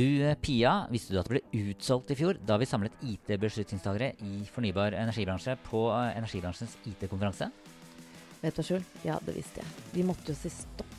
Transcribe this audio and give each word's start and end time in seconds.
Du, 0.00 0.22
eh, 0.24 0.36
Pia, 0.40 0.86
visste 0.88 1.12
du 1.12 1.18
at 1.20 1.26
det 1.28 1.34
ble 1.34 1.66
utsolgt 1.72 2.12
i 2.14 2.16
fjor 2.16 2.38
da 2.48 2.56
vi 2.56 2.68
samlet 2.68 3.02
IT-beslutningstagere 3.04 4.14
i 4.24 4.46
fornybar 4.48 4.94
energibransje 4.96 5.58
på 5.66 5.82
eh, 5.92 6.14
energibransjens 6.16 6.78
IT-konferanse? 6.88 7.50
Vet 8.40 8.56
du, 8.56 8.62
Sjul, 8.64 8.86
ja, 9.04 9.18
det 9.26 9.34
visste 9.36 9.60
jeg. 9.60 9.74
Vi 9.98 10.06
måtte 10.08 10.32
jo 10.32 10.38
si 10.40 10.52
stopp. 10.54 10.89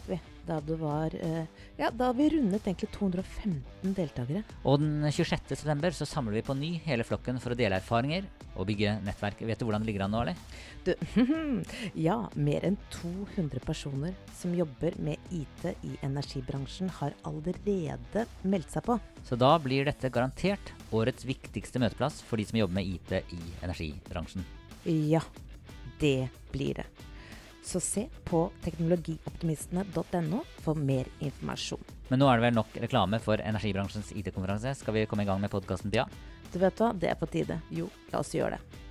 Da 0.47 0.57
det 0.65 0.77
var 0.81 1.13
eh, 1.15 1.45
Ja, 1.77 1.91
da 1.93 2.11
vi 2.17 2.29
rundet 2.33 2.65
egentlig 2.65 2.89
215 2.95 3.93
deltakere. 3.95 4.43
Og 4.65 4.79
den 4.81 5.05
26. 5.05 5.53
september 5.53 5.93
så 5.95 6.07
samler 6.09 6.39
vi 6.39 6.45
på 6.45 6.55
ny 6.57 6.71
hele 6.85 7.05
flokken 7.05 7.39
for 7.41 7.53
å 7.53 7.57
dele 7.57 7.77
erfaringer 7.77 8.25
og 8.55 8.67
bygge 8.69 8.97
nettverk. 9.05 9.43
Vet 9.47 9.61
du 9.61 9.67
hvordan 9.67 9.85
det 9.85 9.91
ligger 9.91 10.05
an 10.05 10.15
nå, 10.15 10.23
eller? 10.25 10.39
Du, 10.85 10.93
ja, 12.07 12.17
mer 12.33 12.65
enn 12.67 12.77
200 12.97 13.61
personer 13.65 14.17
som 14.37 14.55
jobber 14.57 14.97
med 15.01 15.21
IT 15.33 15.67
i 15.87 15.93
energibransjen, 16.05 16.89
har 16.99 17.15
allerede 17.27 18.25
meldt 18.41 18.73
seg 18.73 18.85
på. 18.89 18.97
Så 19.27 19.37
da 19.39 19.53
blir 19.61 19.85
dette 19.87 20.09
garantert 20.13 20.73
årets 20.91 21.27
viktigste 21.27 21.81
møteplass 21.81 22.19
for 22.25 22.41
de 22.41 22.49
som 22.49 22.59
jobber 22.59 22.81
med 22.81 22.97
IT 22.97 23.15
i 23.21 23.41
energibransjen. 23.61 24.45
Ja, 24.89 25.21
det 26.01 26.31
blir 26.51 26.81
det. 26.81 26.89
Så 27.63 27.79
se 27.79 28.07
på 28.25 28.47
teknologioptimistene.no 28.65 30.41
for 30.65 30.75
mer 30.75 31.09
informasjon. 31.19 31.83
Men 32.09 32.19
nå 32.19 32.27
er 32.27 32.39
det 32.39 32.47
vel 32.47 32.57
nok 32.57 32.77
reklame 32.83 33.19
for 33.23 33.39
energibransjens 33.39 34.11
IT-konferanse. 34.17 34.73
Skal 34.79 34.97
vi 34.97 35.05
komme 35.07 35.23
i 35.23 35.29
gang 35.29 35.39
med 35.41 35.53
podkasten, 35.53 35.93
Pia? 35.93 36.07
Du 36.51 36.59
vet 36.59 36.81
hva, 36.81 36.91
det 36.97 37.11
er 37.13 37.19
på 37.19 37.29
tide. 37.31 37.61
Jo, 37.71 37.87
la 38.11 38.19
oss 38.19 38.33
gjøre 38.35 38.57
det. 38.57 38.81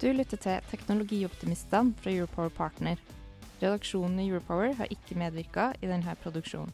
Du 0.00 0.08
lytter 0.12 0.40
til 0.40 0.64
Teknologioptimistene 0.70 1.96
fra 2.00 2.12
Europower 2.12 2.52
Partner. 2.52 3.00
Redaksjonen 3.60 4.20
i 4.20 4.28
Europower 4.30 4.74
har 4.78 4.92
ikke 4.92 5.16
medvirka 5.18 5.70
i 5.80 5.88
denne 5.88 6.16
produksjonen. 6.22 6.72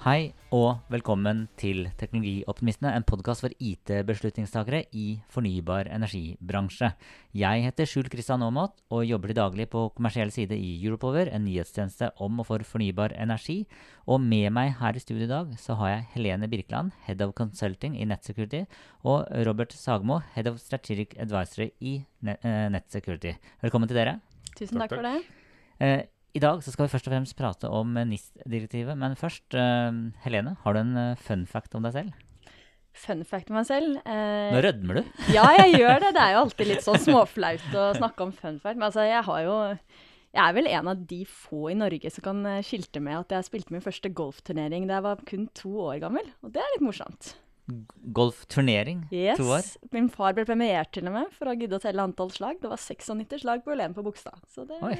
Hei 0.00 0.30
og 0.48 0.78
velkommen 0.88 1.42
til 1.60 1.82
Teknologioptimistene, 2.00 2.94
en 2.96 3.04
podkast 3.04 3.42
for 3.44 3.52
IT-beslutningstakere 3.60 4.86
i 4.96 5.18
fornybar 5.28 5.90
energibransje. 5.92 6.88
Jeg 7.36 7.66
heter 7.66 7.84
Skjul 7.84 8.08
Kristian 8.08 8.40
Aamodt 8.40 8.78
og 8.88 9.02
jobber 9.04 9.28
til 9.28 9.36
daglig 9.36 9.66
på 9.68 9.82
kommersiell 9.92 10.32
side 10.32 10.56
i 10.56 10.70
Europower, 10.78 11.28
en 11.28 11.44
nyhetstjeneste 11.44 12.08
om 12.16 12.40
og 12.40 12.48
for 12.48 12.64
fornybar 12.64 13.12
energi. 13.12 13.66
Og 14.08 14.24
med 14.24 14.48
meg 14.56 14.72
her 14.78 14.96
i 14.96 15.02
studio 15.04 15.26
i 15.26 15.28
dag 15.34 15.52
så 15.60 15.76
har 15.82 15.92
jeg 15.92 16.06
Helene 16.14 16.48
Birkeland, 16.48 16.94
Head 17.04 17.20
of 17.26 17.34
Consulting 17.36 17.98
i 18.00 18.06
NetSecurity, 18.08 18.62
og 19.04 19.28
Robert 19.44 19.76
Sagmo, 19.76 20.22
Head 20.32 20.48
of 20.48 20.56
Strategic 20.64 21.12
Advisory 21.20 21.74
i 21.84 21.98
NetSecurity. 22.24 23.34
Velkommen 23.60 23.92
til 23.92 24.00
dere. 24.00 24.16
Tusen 24.56 24.80
takk, 24.80 24.96
takk 24.96 24.96
for 24.96 25.10
det. 25.10 26.08
Eh, 26.30 26.36
i 26.38 26.42
dag 26.42 26.62
skal 26.62 26.86
vi 26.86 26.92
først 26.92 27.08
og 27.08 27.14
fremst 27.14 27.36
prate 27.38 27.70
om 27.70 27.94
NIS-direktivet. 27.94 28.96
Men 28.98 29.16
først, 29.16 29.46
uh, 29.54 30.10
Helene, 30.24 30.56
har 30.62 30.74
du 30.74 30.80
en 30.80 30.96
uh, 30.96 31.16
fun 31.16 31.46
fact 31.46 31.74
om 31.74 31.82
deg 31.82 31.92
selv? 31.92 32.12
Fun 32.92 33.24
fact 33.24 33.50
om 33.50 33.56
meg 33.58 33.66
selv? 33.66 33.98
Uh, 34.04 34.50
Nå 34.54 34.62
rødmer 34.62 35.00
du. 35.00 35.10
ja, 35.36 35.48
jeg 35.62 35.80
gjør 35.80 36.00
det. 36.04 36.14
Det 36.14 36.22
er 36.22 36.36
jo 36.36 36.42
alltid 36.44 36.70
litt 36.70 36.86
sånn 36.86 37.02
småflaut 37.02 37.74
å 37.74 37.90
snakke 37.98 38.26
om 38.26 38.32
fun 38.32 38.62
fact. 38.62 38.78
Men 38.78 38.88
altså, 38.90 39.06
jeg 39.08 39.26
har 39.26 39.44
jo 39.46 39.58
Jeg 40.30 40.42
er 40.44 40.54
vel 40.54 40.70
en 40.70 40.88
av 40.92 41.04
de 41.10 41.24
få 41.26 41.70
i 41.72 41.78
Norge 41.78 42.10
som 42.14 42.22
kan 42.22 42.44
skilte 42.62 43.02
med 43.02 43.18
at 43.18 43.32
jeg 43.34 43.48
spilte 43.48 43.74
min 43.74 43.82
første 43.82 44.12
golfturnering 44.14 44.86
da 44.86 45.00
jeg 45.00 45.06
var 45.08 45.24
kun 45.26 45.48
to 45.58 45.72
år 45.88 45.98
gammel. 46.04 46.28
Og 46.44 46.52
det 46.54 46.62
er 46.62 46.76
litt 46.76 46.86
morsomt. 46.86 47.34
Golfturnering? 48.14 49.04
Yes. 49.10 49.38
To 49.38 49.50
år? 49.56 49.66
Min 49.94 50.06
far 50.10 50.34
ble 50.38 50.46
premiert 50.46 50.92
til 50.94 51.10
og 51.10 51.16
med 51.18 51.34
for 51.34 51.50
å 51.50 51.56
gidde 51.58 51.78
å 51.78 51.82
telle 51.82 52.06
antall 52.06 52.30
slag. 52.34 52.62
Det 52.62 52.70
var 52.70 52.78
96 52.78 53.42
slag 53.42 53.66
på 53.66 53.74
Ulen 53.74 53.94
på 53.96 54.06
Bogstad. 54.06 54.38
Så 54.50 54.66
det 54.68 54.78
Oi. 54.86 54.94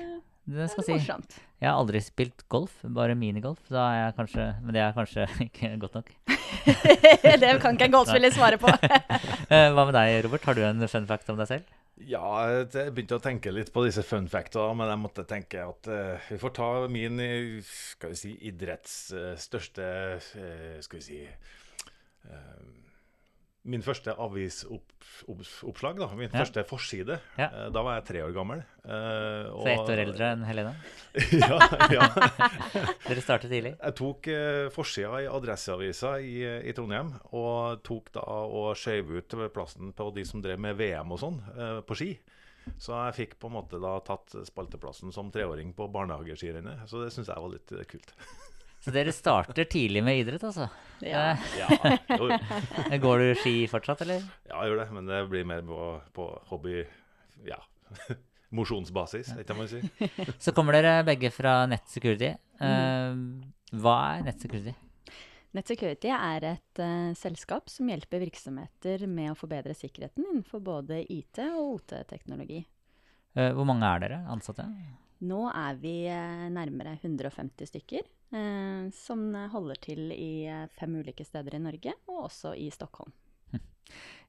Det 0.50 0.66
skal 0.72 0.86
det 0.86 1.00
si. 1.04 1.40
Jeg 1.60 1.68
har 1.68 1.78
aldri 1.78 2.00
spilt 2.02 2.42
golf, 2.50 2.72
bare 2.96 3.14
minigolf. 3.18 3.60
Da 3.70 3.84
er 3.90 3.98
jeg 4.00 4.14
kanskje, 4.16 4.46
men 4.64 4.74
det 4.74 4.82
er 4.82 4.96
kanskje 4.96 5.26
ikke 5.46 5.74
godt 5.82 5.98
nok. 6.00 6.14
det 7.42 7.52
kan 7.62 7.76
ikke 7.76 7.90
en 7.90 7.94
golfspiller 7.94 8.34
svare 8.34 8.58
på. 8.60 8.72
Hva 9.76 9.84
med 9.84 9.94
deg, 9.94 10.16
Robert? 10.26 10.48
Har 10.48 10.58
du 10.58 10.64
en 10.66 10.88
fun 10.90 11.06
fact 11.10 11.30
om 11.30 11.38
deg 11.38 11.50
selv? 11.52 11.76
Ja, 12.00 12.24
jeg 12.48 12.94
begynte 12.96 13.18
å 13.18 13.22
tenke 13.22 13.52
litt 13.52 13.74
på 13.74 13.84
disse 13.84 14.02
fun 14.06 14.24
factene, 14.32 14.72
men 14.78 14.88
jeg 14.88 15.02
måtte 15.02 15.26
tenke 15.28 15.66
at 15.68 15.90
uh, 15.92 16.30
vi 16.30 16.38
får 16.40 16.54
ta 16.56 16.68
min 16.88 17.20
skal 17.66 18.14
vi 18.14 18.16
si, 18.16 18.32
idretts 18.48 18.94
uh, 19.12 19.34
største 19.36 19.88
uh, 20.16 20.78
Skal 20.80 21.02
vi 21.02 21.04
si 21.04 21.20
Min 23.68 23.82
første 23.84 24.14
avisoppslag, 24.16 25.98
da. 26.00 26.06
Min 26.16 26.30
ja. 26.30 26.38
første 26.38 26.62
forside. 26.64 27.18
Ja. 27.36 27.50
Da 27.68 27.82
var 27.84 27.98
jeg 27.98 28.06
tre 28.08 28.22
år 28.24 28.32
gammel. 28.32 28.62
Uh, 28.80 29.50
Så 29.52 29.66
ett 29.68 29.90
år 29.92 30.00
eldre 30.06 30.30
enn 30.32 30.46
Helene? 30.48 30.72
ja. 31.42 31.58
ja. 31.92 32.06
Dere 33.08 33.20
startet 33.20 33.52
tidlig? 33.52 33.74
Jeg 33.74 33.96
tok 34.00 34.30
uh, 34.32 34.70
forsida 34.72 35.20
i 35.20 35.28
Adresseavisa 35.28 36.14
i, 36.24 36.38
i, 36.40 36.72
Trondheim. 36.76 37.12
Og 37.36 37.82
tok 37.84 38.08
da 38.16 38.24
og 38.48 38.72
skjøv 38.80 39.12
ut 39.18 39.36
plassen 39.52 39.92
på 39.92 40.08
de 40.16 40.24
som 40.24 40.40
drev 40.40 40.60
med 40.60 40.80
VM 40.80 41.12
og 41.12 41.20
sånn, 41.20 41.36
uh, 41.52 41.80
på 41.84 41.98
ski. 42.00 42.14
Så 42.80 42.94
jeg 42.94 43.16
fikk 43.18 43.36
på 43.42 43.50
en 43.50 43.58
måte 43.58 43.80
da 43.82 43.98
tatt 44.04 44.38
spalteplassen 44.48 45.12
som 45.12 45.28
treåring 45.34 45.74
på 45.76 45.88
barnehageskirennet. 45.92 46.88
Så 46.88 47.04
det 47.04 47.12
syns 47.12 47.28
jeg 47.28 47.44
var 47.44 47.52
litt 47.52 47.76
kult. 47.92 48.16
Så 48.80 48.92
dere 48.94 49.12
starter 49.12 49.66
tidlig 49.68 50.00
med 50.04 50.22
idrett, 50.22 50.44
altså? 50.48 50.70
Ja. 51.04 51.34
ja 51.58 51.96
jo. 52.16 52.30
Går 53.04 53.20
du 53.20 53.28
ski 53.42 53.54
fortsatt, 53.68 54.06
eller? 54.06 54.24
Ja, 54.48 54.62
jeg 54.62 54.72
gjør 54.72 54.80
det. 54.80 54.88
Men 54.96 55.10
det 55.10 55.20
blir 55.32 55.46
mer 55.48 55.64
på, 55.66 55.92
på 56.16 56.32
hobby... 56.52 56.82
Ja. 57.44 57.60
Mosjonsbasis, 58.56 59.30
ikke 59.38 59.54
man 59.54 59.68
si. 59.70 59.78
Så 60.42 60.50
kommer 60.56 60.74
dere 60.74 61.04
begge 61.06 61.30
fra 61.30 61.60
NetSecurity. 61.70 62.32
Uh, 62.58 63.44
hva 63.78 63.98
er 64.16 64.24
NetSecurity? 64.26 64.74
NetSecurity 65.54 66.10
er 66.14 66.48
et 66.48 66.82
uh, 66.82 67.12
selskap 67.18 67.70
som 67.70 67.88
hjelper 67.90 68.24
virksomheter 68.24 69.06
med 69.10 69.30
å 69.32 69.38
forbedre 69.38 69.76
sikkerheten 69.76 70.26
innenfor 70.26 70.64
både 70.66 71.04
IT 71.04 71.42
og 71.52 71.76
OT-teknologi. 71.76 72.64
Uh, 73.38 73.52
hvor 73.54 73.68
mange 73.70 73.86
er 73.86 74.02
dere 74.02 74.20
ansatte? 74.34 74.66
Nå 75.20 75.42
er 75.52 75.76
vi 75.82 75.94
nærmere 76.54 76.96
150 77.02 77.68
stykker. 77.68 78.08
Eh, 78.30 78.86
som 78.94 79.24
holder 79.50 79.78
til 79.82 80.12
i 80.14 80.46
eh, 80.46 80.68
fem 80.78 80.94
ulike 81.00 81.24
steder 81.26 81.56
i 81.56 81.62
Norge, 81.64 81.96
og 82.06 82.28
også 82.28 82.54
i 82.58 82.70
Stockholm. 82.74 83.12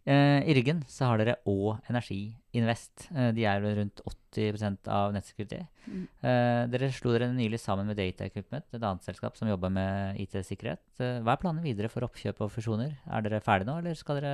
Eh, 0.01 0.41
I 0.49 0.53
ryggen 0.57 0.79
så 0.89 1.11
har 1.11 1.19
dere 1.21 1.35
Å 1.45 1.75
Energi 1.85 2.31
Invest. 2.57 3.03
Eh, 3.13 3.27
de 3.37 3.43
er 3.45 3.61
rundt 3.61 3.99
80 4.33 4.87
av 4.89 5.11
nettsecurity. 5.13 5.59
Mm. 5.85 6.07
Eh, 6.25 6.61
dere 6.73 6.89
slo 6.89 7.13
dere 7.13 7.27
nylig 7.29 7.59
sammen 7.61 7.85
med 7.85 7.99
Data 7.99 8.25
Equipment, 8.25 8.65
et 8.73 8.81
annet 8.81 9.05
selskap 9.05 9.37
som 9.37 9.51
jobber 9.51 9.69
med 9.69 10.17
IT-sikkerhet. 10.23 10.81
Eh, 10.97 11.19
hva 11.21 11.35
er 11.35 11.43
planen 11.43 11.61
videre 11.61 11.91
for 11.93 12.07
oppkjøp 12.07 12.41
og 12.41 12.49
fusjoner? 12.49 12.97
Er 13.05 13.27
dere 13.27 13.43
ferdige 13.45 13.69
nå, 13.69 13.77
eller 13.77 14.01
skal 14.01 14.17
dere 14.17 14.33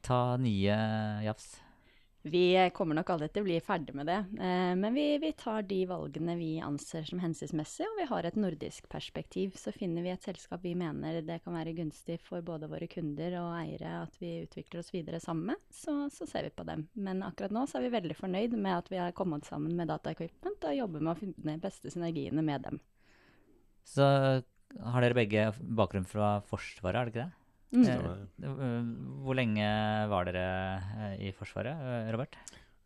ta 0.00 0.22
nye 0.40 0.80
jafs? 1.28 1.58
Vi 2.26 2.70
kommer 2.74 2.96
nok 2.98 3.10
aldri 3.12 3.28
til 3.30 3.44
å 3.44 3.46
bli 3.46 3.56
ferdig 3.62 3.92
med 3.94 4.08
det, 4.10 4.16
eh, 4.42 4.72
men 4.74 4.96
vi, 4.96 5.04
vi, 5.22 5.28
tar 5.38 5.62
de 5.68 5.78
valgene 5.86 6.34
vi 6.34 6.56
anser 6.64 7.04
som 7.06 7.20
hensiktsmessige, 7.22 7.86
og 7.86 8.00
vi 8.00 8.06
har 8.10 8.26
et 8.26 8.38
nordisk 8.40 8.88
perspektiv. 8.90 9.54
Så 9.60 9.70
finner 9.70 10.02
vi 10.02 10.10
et 10.10 10.26
selskap 10.26 10.64
vi 10.64 10.72
mener 10.78 11.20
det 11.22 11.38
kan 11.44 11.54
være 11.54 11.76
gunstig 11.76 12.18
for 12.26 12.42
både 12.42 12.66
våre 12.72 12.88
kunder 12.90 13.38
og 13.44 13.52
eiere 13.60 14.00
at 14.00 14.18
vi 14.18 14.32
utvikler 14.42 14.82
oss 14.82 14.90
videre 14.90 15.22
sammen 15.22 15.52
med, 15.52 15.62
så, 15.70 15.94
så 16.10 16.26
ser 16.26 16.48
vi 16.48 16.56
på 16.56 16.66
dem. 16.66 16.88
Men 16.98 17.22
akkurat 17.22 17.54
nå 17.54 17.62
så 17.70 17.78
er 17.78 17.86
vi 17.86 17.94
veldig 17.94 18.18
fornøyd 18.18 18.58
med 18.58 18.74
at 18.74 18.90
vi 18.90 18.98
har 19.04 19.14
kommet 19.14 19.46
sammen 19.46 19.78
med 19.78 19.92
Data 19.92 20.10
Equipment 20.10 20.66
og 20.66 20.78
jobber 20.80 21.06
med 21.06 21.14
å 21.14 21.18
finne 21.22 21.54
de 21.54 21.58
beste 21.62 21.94
synergiene 21.94 22.42
med 22.42 22.66
dem. 22.66 22.82
Så 23.86 24.02
har 24.02 25.04
dere 25.04 25.14
begge 25.14 25.52
bakgrunn 25.78 26.10
fra 26.10 26.40
Forsvaret, 26.50 26.98
er 26.98 27.06
det 27.06 27.14
ikke 27.14 27.28
det? 27.28 27.45
Mm. 27.76 28.92
Hvor 29.24 29.36
lenge 29.36 29.66
var 30.10 30.28
dere 30.28 30.46
eh, 31.10 31.26
i 31.28 31.32
Forsvaret, 31.36 31.76
eh, 31.76 32.10
Robert? 32.14 32.38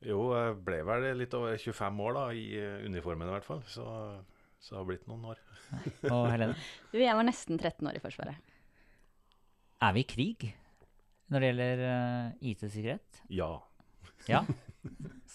Jo, 0.07 0.31
jeg 0.33 0.57
ble 0.65 0.81
vel 0.89 1.09
litt 1.21 1.35
over 1.37 1.57
25 1.61 2.05
år 2.07 2.17
da, 2.17 2.25
i 2.33 2.47
uniformen 2.89 3.29
i 3.29 3.35
hvert 3.37 3.47
fall. 3.47 3.61
Så, 3.69 3.85
så 4.59 4.75
det 4.75 4.81
har 4.81 4.89
blitt 4.89 5.07
noen 5.11 5.29
år. 5.35 5.43
Og 6.11 6.25
Helene? 6.33 6.57
Du, 6.93 6.99
jeg 7.03 7.19
var 7.19 7.29
nesten 7.29 7.61
13 7.61 7.91
år 7.91 8.01
i 8.01 8.03
Forsvaret. 8.03 8.57
Er 9.81 9.95
vi 9.97 10.05
i 10.05 10.09
krig 10.09 10.51
når 11.31 11.43
det 11.43 11.51
gjelder 11.53 11.85
IT-sikkerhet? 12.51 13.23
Ja. 13.33 13.55
ja? 14.29 14.43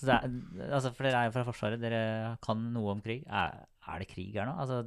Er, 0.06 0.25
altså, 0.74 0.90
for 0.92 1.06
dere 1.07 1.22
er 1.22 1.30
jo 1.30 1.34
fra 1.38 1.46
Forsvaret, 1.48 1.80
dere 1.80 2.36
kan 2.44 2.60
noe 2.74 2.92
om 2.92 3.02
krig. 3.02 3.22
Er, 3.31 3.62
er 3.88 4.02
det 4.02 4.10
krig 4.10 4.34
her 4.36 4.50
nå? 4.50 4.56
Altså, 4.60 4.81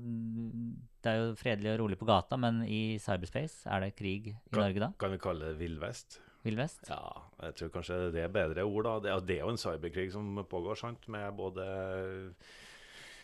det 1.09 1.17
er 1.17 1.25
jo 1.25 1.35
fredelig 1.41 1.73
og 1.73 1.83
rolig 1.83 1.99
på 2.01 2.09
gata, 2.09 2.39
men 2.41 2.61
i 2.69 2.99
cyberspace, 3.03 3.65
er 3.67 3.87
det 3.87 3.95
krig 3.99 4.31
i 4.31 4.37
kan, 4.53 4.61
Norge 4.61 4.85
da? 4.85 4.93
Kan 5.01 5.17
vi 5.17 5.21
kalle 5.23 5.51
det 5.53 5.61
villvest? 5.63 6.21
Villvest? 6.45 6.87
Ja, 6.93 7.25
jeg 7.43 7.59
tror 7.59 7.75
kanskje 7.75 7.99
det 8.15 8.23
er 8.23 8.33
bedre 8.33 8.65
ord. 8.69 8.87
da. 8.87 8.95
Det 9.03 9.19
det 9.27 9.41
er 9.41 9.45
jo 9.47 9.57
en 9.57 9.61
cyberkrig 9.61 10.13
som 10.15 10.45
pågår, 10.49 10.79
sant? 10.79 11.09
med 11.09 11.33
både 11.37 11.67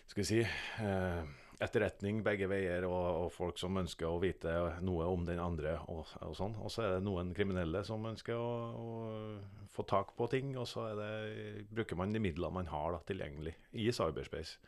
skal 0.07 0.21
vi 0.21 0.27
si, 0.29 0.41
eh, 0.85 1.23
etterretning 1.63 2.23
begge 2.25 2.49
veier, 2.51 2.85
og, 2.89 3.25
og, 3.25 3.29
folk 3.33 3.59
som 3.61 3.77
ønsker 3.81 4.09
å 4.09 4.21
vite 4.23 4.53
noe 4.85 5.07
om 5.11 5.25
den 5.27 5.41
andre. 5.43 5.77
Og, 5.93 6.09
og 6.27 6.35
sånn. 6.37 6.57
Og 6.61 6.73
så 6.73 6.85
er 6.85 6.97
det 6.97 7.05
noen 7.07 7.33
kriminelle 7.37 7.85
som 7.87 8.05
ønsker 8.11 8.37
å, 8.37 8.51
å 8.75 9.69
få 9.75 9.87
tak 9.89 10.15
på 10.19 10.29
ting, 10.33 10.55
og 10.59 10.69
så 10.71 10.91
det, 10.99 11.13
bruker 11.73 11.99
man 11.99 12.15
de 12.15 12.23
midlene 12.23 12.61
man 12.61 12.73
har 12.73 12.97
da, 12.97 13.03
tilgjengelig 13.07 13.55
i 13.73 13.91
cyberspace. 13.95 14.59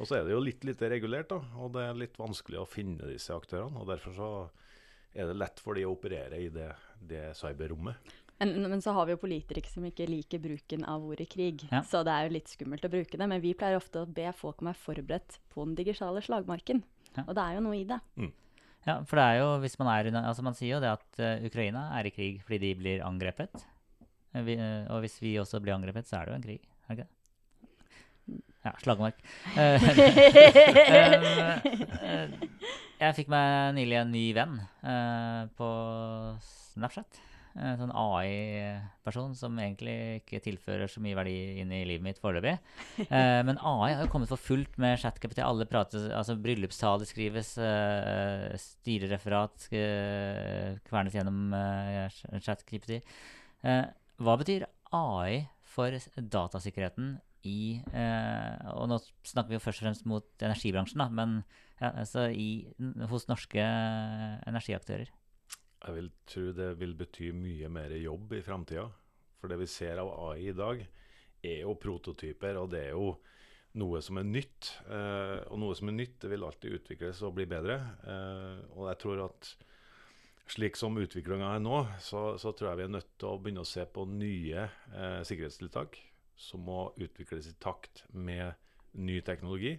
Og 0.00 0.08
så 0.08 0.18
er 0.18 0.26
det 0.26 0.34
jo 0.34 0.42
litt 0.42 0.64
lite 0.66 0.90
regulert, 0.90 1.30
da, 1.30 1.38
og 1.62 1.74
det 1.76 1.84
er 1.86 1.98
litt 1.98 2.18
vanskelig 2.18 2.60
å 2.62 2.68
finne 2.68 3.12
disse 3.12 3.34
aktørene. 3.34 3.78
og 3.78 3.90
Derfor 3.92 4.16
så 4.16 4.30
er 5.14 5.30
det 5.30 5.38
lett 5.38 5.60
for 5.62 5.78
de 5.78 5.84
å 5.86 5.94
operere 5.94 6.40
i 6.42 6.48
det, 6.52 6.72
det 6.98 7.28
cyberrommet. 7.38 8.14
Men, 8.42 8.56
men, 8.66 8.80
så 8.82 8.92
har 8.96 9.06
vi 9.06 9.14
jo 9.14 9.20
politikere 9.22 9.70
som 9.70 9.84
ikke 9.86 10.08
liker 10.10 10.40
bruken 10.42 10.82
av 10.90 11.04
ordet 11.06 11.28
krig. 11.30 11.62
Ja. 11.70 11.84
Så 11.86 12.02
det 12.06 12.14
er 12.14 12.26
jo 12.26 12.34
litt 12.34 12.50
skummelt 12.50 12.86
å 12.86 12.90
bruke 12.90 13.20
det. 13.20 13.28
Men 13.30 13.42
vi 13.44 13.54
pleier 13.56 13.78
ofte 13.78 14.02
å 14.02 14.10
be 14.10 14.26
folk 14.34 14.58
om 14.60 14.68
å 14.68 14.72
være 14.72 14.82
forberedt 14.82 15.38
på 15.54 15.66
den 15.68 15.76
digitale 15.78 16.22
slagmarken. 16.24 16.82
Ja. 17.14 17.28
Og 17.28 17.36
det 17.38 17.44
er 17.44 17.58
jo 17.58 17.64
noe 17.68 17.78
i 17.78 17.86
det. 17.86 18.00
Mm. 18.18 18.32
Ja, 18.84 18.98
for 19.08 19.16
det 19.16 19.24
er 19.24 19.38
jo, 19.40 19.48
hvis 19.62 19.78
man 19.80 19.88
er 19.94 20.10
Altså, 20.18 20.42
man 20.44 20.56
sier 20.58 20.74
jo 20.74 20.82
det 20.82 20.90
at 20.92 21.22
uh, 21.22 21.46
Ukraina 21.46 21.86
er 21.96 22.10
i 22.10 22.12
krig 22.12 22.42
fordi 22.44 22.58
de 22.66 22.74
blir 22.82 23.06
angrepet. 23.06 23.62
Uh, 24.34 24.42
vi, 24.44 24.58
uh, 24.58 24.90
og 24.92 25.04
hvis 25.06 25.20
vi 25.22 25.38
også 25.40 25.62
blir 25.62 25.78
angrepet, 25.78 26.10
så 26.10 26.18
er 26.18 26.26
det 26.26 26.34
jo 26.34 26.40
en 26.40 26.48
krig. 26.50 26.66
Er 26.84 26.90
det 26.90 26.98
ikke 26.98 27.06
det? 27.06 27.23
Ja, 28.64 28.72
slagmark. 28.80 29.18
jeg 33.04 33.16
fikk 33.18 33.28
meg 33.32 33.74
nylig 33.76 33.98
en 34.00 34.12
ny 34.14 34.24
venn 34.36 34.56
på 35.58 35.68
Snapchat. 36.72 37.20
En 37.54 37.76
sånn 37.78 37.92
AI-person 37.94 39.36
som 39.38 39.54
egentlig 39.62 39.94
ikke 40.18 40.40
tilfører 40.42 40.90
så 40.90 40.98
mye 41.02 41.14
verdi 41.14 41.34
inn 41.62 41.70
i 41.70 41.84
livet 41.86 42.02
mitt 42.02 42.18
foreløpig. 42.18 42.56
Eh, 43.04 43.42
men 43.46 43.60
AI 43.62 43.92
har 43.94 44.02
jo 44.02 44.10
kommet 44.10 44.32
for 44.32 44.42
fullt 44.42 44.74
med 44.82 44.98
ChatGPT. 44.98 45.38
Alle 45.44 45.66
prater, 45.70 46.08
altså 46.18 46.34
Bryllupstaler 46.34 47.06
skrives, 47.06 47.52
eh, 47.62 48.50
styrereferat 48.58 49.68
eh, 49.70 50.80
kvernes 50.88 51.14
gjennom 51.14 51.54
eh, 51.54 52.10
Eh, 53.64 53.84
hva 54.18 54.34
betyr 54.40 54.66
AI 54.90 55.44
for 55.76 55.94
datasikkerheten 56.18 57.14
i 57.48 57.80
eh, 57.92 58.72
Og 58.74 58.88
nå 58.90 58.98
snakker 59.26 59.52
vi 59.52 59.58
jo 59.58 59.64
først 59.64 59.82
og 59.82 59.88
fremst 59.88 60.08
mot 60.08 60.44
energibransjen, 60.46 61.02
da, 61.02 61.08
men 61.12 61.36
ja, 61.80 61.90
altså 61.90 62.28
i, 62.30 62.64
hos 63.10 63.28
norske 63.28 63.62
energiaktører. 64.48 65.10
Jeg 65.84 65.96
vil 65.98 66.10
tro 66.30 66.46
det 66.56 66.70
vil 66.80 66.94
bety 66.96 67.30
mye 67.36 67.68
mer 67.72 67.92
jobb 67.98 68.32
i 68.38 68.42
framtida. 68.44 68.86
For 69.40 69.52
det 69.52 69.60
vi 69.60 69.68
ser 69.68 70.00
av 70.00 70.08
AI 70.30 70.48
i 70.48 70.56
dag, 70.56 70.80
er 71.44 71.58
jo 71.66 71.74
prototyper, 71.76 72.56
og 72.56 72.70
det 72.72 72.86
er 72.86 72.94
jo 72.94 73.10
noe 73.80 74.00
som 74.04 74.16
er 74.20 74.24
nytt. 74.24 74.70
Eh, 74.88 75.42
og 75.50 75.60
noe 75.60 75.76
som 75.76 75.90
er 75.90 75.98
nytt, 75.98 76.16
det 76.22 76.30
vil 76.32 76.46
alltid 76.46 76.78
utvikles 76.78 77.20
og 77.26 77.34
bli 77.36 77.44
bedre. 77.50 77.76
Eh, 78.08 78.64
og 78.72 78.88
jeg 78.88 79.00
tror 79.02 79.26
at 79.26 79.52
slik 80.54 80.78
som 80.80 80.96
utviklinga 81.00 81.54
er 81.56 81.62
nå, 81.64 81.82
så, 82.04 82.34
så, 82.40 82.54
tror 82.56 82.70
jeg 82.70 82.80
vi 82.80 82.86
er 82.88 82.96
nødt 82.96 83.12
til 83.20 83.28
å 83.30 83.38
begynne 83.40 83.64
å 83.64 83.68
se 83.68 83.84
på 83.84 84.06
nye 84.08 84.64
eh, 84.64 85.20
sikkerhetstiltak 85.26 86.00
som 86.36 86.64
må 86.66 86.88
utvikles 86.96 87.48
i 87.50 87.56
takt 87.62 88.04
med 88.12 88.52
ny 88.92 89.20
teknologi. 89.26 89.78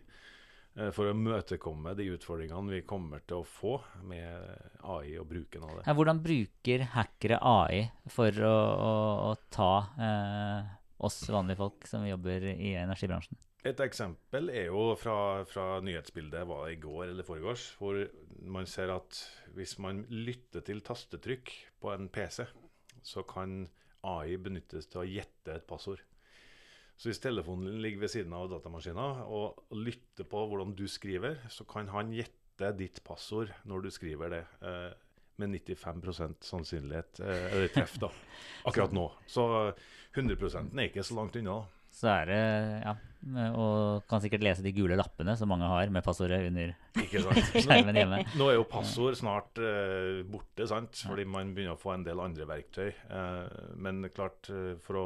Eh, 0.76 0.92
for 0.96 1.08
å 1.08 1.16
møtekomme 1.16 1.94
de 1.96 2.10
utfordringene 2.16 2.78
vi 2.78 2.82
kommer 2.88 3.24
til 3.28 3.42
å 3.42 3.48
få 3.48 3.78
med 4.08 4.82
AI 4.84 5.16
og 5.22 5.30
bruken 5.30 5.64
av 5.68 5.80
det. 5.80 5.96
Hvordan 5.96 6.22
bruker 6.24 6.86
hackere 6.96 7.40
AI 7.40 7.86
for 8.12 8.44
å, 8.44 8.58
å, 8.76 8.94
å 9.30 9.32
ta 9.54 9.72
eh, 9.96 10.76
oss 11.06 11.22
vanlige 11.32 11.62
folk 11.64 11.88
som 11.90 12.08
jobber 12.08 12.50
i 12.56 12.76
energibransjen? 12.82 13.40
Et 13.66 13.80
eksempel 13.82 14.52
er 14.54 14.68
jo 14.68 14.92
fra, 15.00 15.42
fra 15.50 15.80
nyhetsbildet 15.82 16.46
var 16.46 16.68
det 16.68 16.76
i 16.76 16.82
går 16.84 17.08
eller 17.08 17.26
foregårs, 17.26 17.72
hvor 17.80 18.04
man 18.46 18.68
ser 18.70 18.92
at 18.94 19.24
hvis 19.56 19.80
man 19.82 20.04
lytter 20.12 20.62
til 20.68 20.84
tastetrykk 20.86 21.50
på 21.82 21.90
en 21.96 22.06
PC, 22.14 22.44
så 23.02 23.24
kan 23.26 23.64
AI 24.06 24.38
benyttes 24.38 24.86
til 24.92 25.02
å 25.02 25.08
gjette 25.08 25.56
et 25.56 25.66
passord. 25.66 26.04
Så 26.96 27.10
hvis 27.10 27.20
telefonen 27.24 27.68
din 27.68 27.82
ligger 27.84 28.06
ved 28.06 28.14
siden 28.14 28.34
av 28.36 28.48
datamaskinen 28.52 29.24
og 29.28 29.76
lytter 29.76 30.28
på 30.32 30.46
hvordan 30.48 30.76
du 30.78 30.86
skriver, 30.88 31.42
så 31.52 31.68
kan 31.68 31.90
han 31.92 32.14
gjette 32.16 32.72
ditt 32.80 33.02
passord 33.04 33.52
når 33.68 33.86
du 33.86 33.90
skriver 33.92 34.32
det. 34.32 34.44
Eh, 34.64 34.94
med 35.36 35.52
95 35.52 36.06
sannsynlighet 36.40 37.20
eh, 37.20 37.48
eller 37.52 37.74
treff 37.74 37.98
da, 38.00 38.08
akkurat 38.70 38.94
nå. 38.96 39.10
Så 39.28 39.44
100% 40.16 40.72
er 40.80 40.88
ikke 40.88 41.04
så 41.04 41.18
langt 41.18 41.36
unna. 41.36 41.64
Så 41.96 42.10
er 42.12 42.28
det, 42.28 42.40
ja, 42.84 42.94
og 43.56 44.04
kan 44.10 44.20
sikkert 44.24 44.44
lese 44.44 44.64
de 44.66 44.74
gule 44.76 44.98
lappene 45.00 45.36
som 45.40 45.48
mange 45.48 45.68
har 45.70 45.92
med 45.94 46.04
passordet 46.04 46.42
under 46.50 46.74
skjermen 47.56 47.96
hjemme. 47.96 48.20
Nå 48.40 48.50
er 48.52 48.58
jo 48.58 48.66
passord 48.68 49.16
snart 49.16 49.62
uh, 49.64 50.20
borte, 50.28 50.68
sant? 50.68 51.00
fordi 51.08 51.24
man 51.24 51.54
begynner 51.56 51.78
å 51.78 51.80
få 51.80 51.94
en 51.96 52.04
del 52.04 52.20
andre 52.24 52.48
verktøy. 52.50 52.90
Uh, 53.08 53.48
men 53.80 54.04
klart, 54.16 54.52
uh, 54.52 54.76
for 54.84 55.00
å 55.00 55.06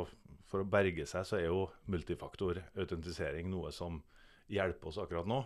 for 0.50 0.63
å 0.63 0.69
berge 0.69 1.06
seg 1.10 1.25
så 1.28 1.38
er 1.38 1.48
jo 1.48 1.68
multifaktor-autentisering 1.94 3.50
noe 3.51 3.72
som 3.75 4.01
hjelper 4.50 4.92
oss 4.92 5.01
akkurat 5.01 5.30
nå. 5.30 5.44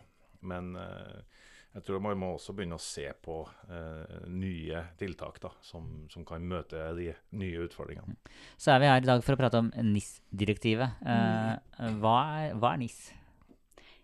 Men 0.48 0.76
eh, 0.80 1.42
jeg 1.74 1.88
tror 1.88 2.04
man 2.06 2.20
må 2.22 2.30
også 2.36 2.54
begynne 2.54 2.78
å 2.78 2.82
se 2.82 3.08
på 3.26 3.40
eh, 3.66 4.28
nye 4.30 4.84
tiltak 5.00 5.40
da, 5.42 5.50
som, 5.66 5.88
som, 6.12 6.26
kan 6.28 6.44
møte 6.46 6.78
de 6.98 7.10
nye 7.40 7.66
utfordringene. 7.66 8.14
Så 8.62 8.76
er 8.76 8.84
vi 8.84 8.92
her 8.92 9.02
i 9.02 9.10
dag 9.10 9.24
for 9.26 9.34
å 9.34 9.42
prate 9.42 9.62
om 9.64 9.72
NIS-direktivet. 9.90 11.02
Eh, 11.02 11.90
hva, 11.98 12.18
hva, 12.54 12.74
er 12.76 12.82
NIS? 12.84 13.00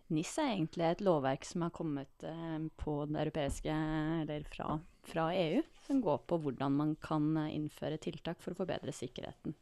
NIS 0.09 0.33
er 0.41 0.55
egentlig 0.55 0.87
et 0.87 1.05
lovverk 1.05 1.45
som 1.45 1.67
har 1.67 1.75
kommet 1.75 2.25
eh, 2.25 2.57
på 2.81 2.97
det 3.11 3.21
europeiske, 3.27 3.77
eller 4.25 4.49
fra, 4.49 4.79
fra 5.11 5.29
EU, 5.37 5.61
som 5.85 6.01
går 6.01 6.23
på 6.25 6.41
hvordan 6.41 6.81
man 6.81 6.97
kan 7.05 7.35
innføre 7.45 8.01
tiltak 8.01 8.41
for 8.41 8.57
å 8.57 8.63
forbedre 8.63 8.95
sikkerheten. 8.97 9.53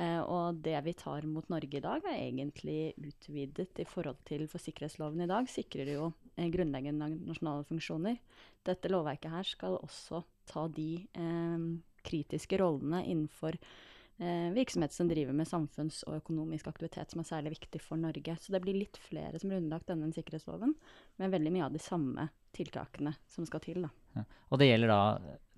Eh, 0.00 0.20
og 0.22 0.62
det 0.64 0.78
vi 0.86 0.94
tar 0.96 1.26
mot 1.28 1.48
Norge 1.52 1.76
i 1.76 1.84
dag, 1.84 2.04
er 2.08 2.22
egentlig 2.22 2.94
utvidet 2.96 3.82
i 3.82 3.88
forhold 3.88 4.22
til 4.28 4.46
For 4.48 4.62
sikkerhetsloven 4.62 5.20
i 5.24 5.28
dag 5.28 5.48
sikrer 5.50 5.92
jo 5.92 6.08
eh, 6.36 6.48
grunnleggende 6.52 7.10
nasjonale 7.26 7.66
funksjoner. 7.68 8.16
Dette 8.64 8.92
lovverket 8.92 9.34
her 9.34 9.48
skal 9.48 9.76
også 9.80 10.22
ta 10.48 10.66
de 10.72 10.92
eh, 11.12 11.68
kritiske 12.06 12.60
rollene 12.62 13.02
innenfor 13.04 13.58
eh, 13.58 14.48
virksomhet 14.56 14.94
som 14.96 15.10
driver 15.10 15.36
med 15.36 15.48
samfunns- 15.50 16.00
og 16.06 16.20
økonomisk 16.22 16.70
aktivitet 16.72 17.12
som 17.12 17.20
er 17.20 17.28
særlig 17.28 17.56
viktig 17.58 17.82
for 17.84 18.00
Norge. 18.00 18.38
Så 18.40 18.54
det 18.54 18.62
blir 18.64 18.78
litt 18.78 18.96
flere 19.04 19.36
som 19.36 19.52
blir 19.52 19.60
underlagt 19.60 19.90
denne 19.90 20.08
sikkerhetsloven, 20.16 20.72
men 21.20 21.34
veldig 21.34 21.52
mye 21.58 21.66
av 21.68 21.76
de 21.76 21.82
samme 21.82 22.30
tiltakene 22.56 23.12
som 23.28 23.44
skal 23.48 23.62
til. 23.66 23.84
Ja. 24.16 24.24
Og 24.48 24.62
det 24.62 24.70
gjelder 24.70 24.94
da 24.94 25.02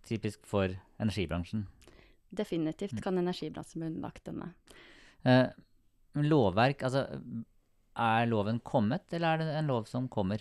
typisk 0.09 0.43
for 0.51 0.75
energibransjen? 0.99 1.67
Definitivt 2.33 3.03
kan 3.05 3.21
energibransjen 3.21 3.83
bli 3.83 3.91
underlagt 3.91 4.25
denne. 4.29 4.53
Eh, 5.23 5.47
lovverk, 6.15 6.83
altså 6.83 7.07
Er 7.93 8.27
loven 8.27 8.59
kommet, 8.65 9.05
eller 9.13 9.35
er 9.35 9.43
det 9.43 9.55
en 9.59 9.69
lov 9.69 9.85
som 9.85 10.09
kommer? 10.09 10.41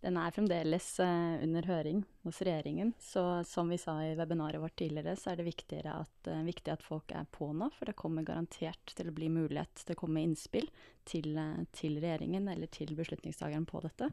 Den 0.00 0.16
er 0.16 0.32
fremdeles 0.32 0.86
uh, 1.04 1.36
under 1.44 1.66
høring 1.68 1.98
hos 2.24 2.38
regjeringen. 2.40 2.94
Så 3.00 3.22
som 3.44 3.68
vi 3.68 3.76
sa 3.80 3.98
i 4.04 4.14
webinaret 4.16 4.60
vårt 4.60 4.78
tidligere, 4.80 5.12
så 5.16 5.32
er 5.32 5.42
det 5.42 5.82
at, 5.92 6.28
uh, 6.28 6.40
viktig 6.44 6.72
at 6.72 6.84
folk 6.84 7.12
er 7.12 7.26
på 7.32 7.50
nå. 7.52 7.68
For 7.76 7.88
det 7.88 7.98
kommer 8.00 8.24
garantert 8.24 8.94
til 8.96 9.10
å 9.10 9.16
bli 9.16 9.28
mulighet 9.32 9.84
til 9.84 9.96
å 9.96 10.00
komme 10.00 10.16
med 10.16 10.30
innspill 10.30 10.70
til, 11.04 11.36
uh, 11.36 11.60
til 11.76 12.00
regjeringen 12.00 12.48
eller 12.48 12.72
til 12.72 12.94
beslutningstakeren 12.96 13.68
på 13.68 13.84
dette. 13.84 14.08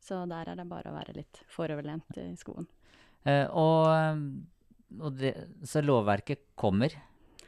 Så 0.00 0.20
der 0.28 0.52
er 0.52 0.60
det 0.60 0.68
bare 0.68 0.92
å 0.92 0.96
være 0.96 1.16
litt 1.16 1.40
foroverlent 1.48 2.20
i 2.20 2.32
skoen. 2.40 2.68
og 3.52 3.84
det, 4.90 5.34
så 5.66 5.82
lovverket 5.84 6.50
kommer. 6.58 6.94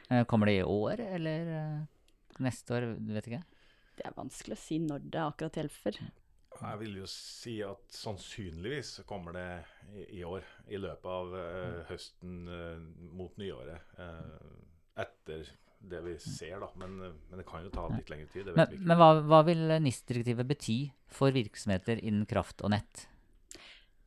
Eh, 0.09 0.23
kommer 0.25 0.49
det 0.49 0.57
i 0.57 0.63
år, 0.63 0.99
eller 0.99 1.53
eh, 1.57 1.79
neste 2.43 2.75
år? 2.75 2.89
Du 2.99 3.13
vet 3.15 3.29
ikke? 3.29 3.43
Det 3.97 4.05
er 4.07 4.17
vanskelig 4.17 4.57
å 4.57 4.61
si 4.61 4.79
når 4.81 5.07
det 5.13 5.23
akkurat 5.23 5.59
hjelper. 5.61 5.99
Jeg 6.53 6.79
vil 6.79 6.99
jo 7.01 7.07
si 7.09 7.57
at 7.65 7.95
sannsynligvis 7.97 8.99
kommer 9.09 9.35
det 9.35 9.47
i, 9.89 10.19
i 10.19 10.23
år. 10.25 10.45
I 10.69 10.79
løpet 10.79 11.09
av 11.09 11.33
uh, 11.33 11.79
høsten 11.89 12.43
uh, 12.45 12.77
mot 13.17 13.33
nyåret. 13.41 13.93
Uh, 13.97 14.61
etter 15.01 15.49
det 15.83 16.01
vi 16.05 16.13
ser, 16.21 16.61
da. 16.61 16.69
Men, 16.79 16.99
men, 17.01 17.39
det 17.39 17.47
kan 17.49 17.65
jo 17.65 17.73
ta 17.73 17.87
litt 17.91 18.11
lengre 18.13 18.29
tid. 18.31 18.53
men, 18.55 18.77
men 18.79 19.01
hva, 19.01 19.09
hva, 19.25 19.41
vil 19.49 19.65
NIS-direktivet 19.83 20.47
bety 20.47 20.77
for 21.11 21.33
virksomheter 21.35 21.99
innen 21.99 22.29
kraft 22.29 22.63
og 22.63 22.71
nett? 22.75 23.07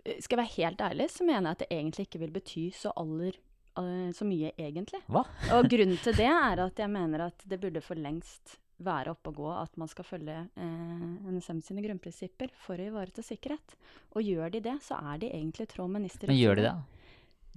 Eh, 0.06 0.20
skal 0.22 0.38
jeg 0.38 0.44
være 0.44 0.56
helt 0.56 0.84
ærlig, 0.88 1.10
så 1.12 1.26
mener 1.26 1.50
jeg 1.50 1.56
at 1.56 1.64
det 1.64 1.72
egentlig 1.74 2.06
ikke 2.06 2.22
vil 2.22 2.34
bety 2.34 2.66
så 2.74 2.92
aller 2.96 3.38
uh, 3.78 4.12
så 4.14 4.28
mye, 4.28 4.52
egentlig. 4.58 5.02
Hva? 5.10 5.26
og 5.56 5.68
grunnen 5.72 5.98
til 6.02 6.16
det 6.18 6.30
er 6.30 6.62
at 6.66 6.84
jeg 6.84 6.92
mener 6.92 7.26
at 7.28 7.44
det 7.48 7.60
burde 7.62 7.82
for 7.84 7.98
lengst 7.98 8.58
være 8.76 9.14
oppe 9.14 9.32
og 9.32 9.38
gå 9.40 9.52
at 9.56 9.78
man 9.80 9.88
skal 9.88 10.04
følge 10.04 10.34
eh, 10.36 11.04
NSM 11.32 11.62
sine 11.64 11.80
grunnprinsipper 11.80 12.50
for 12.60 12.76
å 12.76 12.90
ivareta 12.90 13.24
sikkerhet. 13.24 13.76
Og 14.12 14.26
gjør 14.26 14.52
de 14.52 14.60
det, 14.68 14.74
så 14.84 14.98
er 15.00 15.22
de 15.22 15.30
egentlig 15.32 15.64
i 15.64 15.70
tråd 15.70 15.94
med 15.94 16.04
NIS-direktivet. 16.04 16.34
Men 16.34 16.42
gjør 16.42 16.58
de 16.60 16.66
det? 16.66 16.74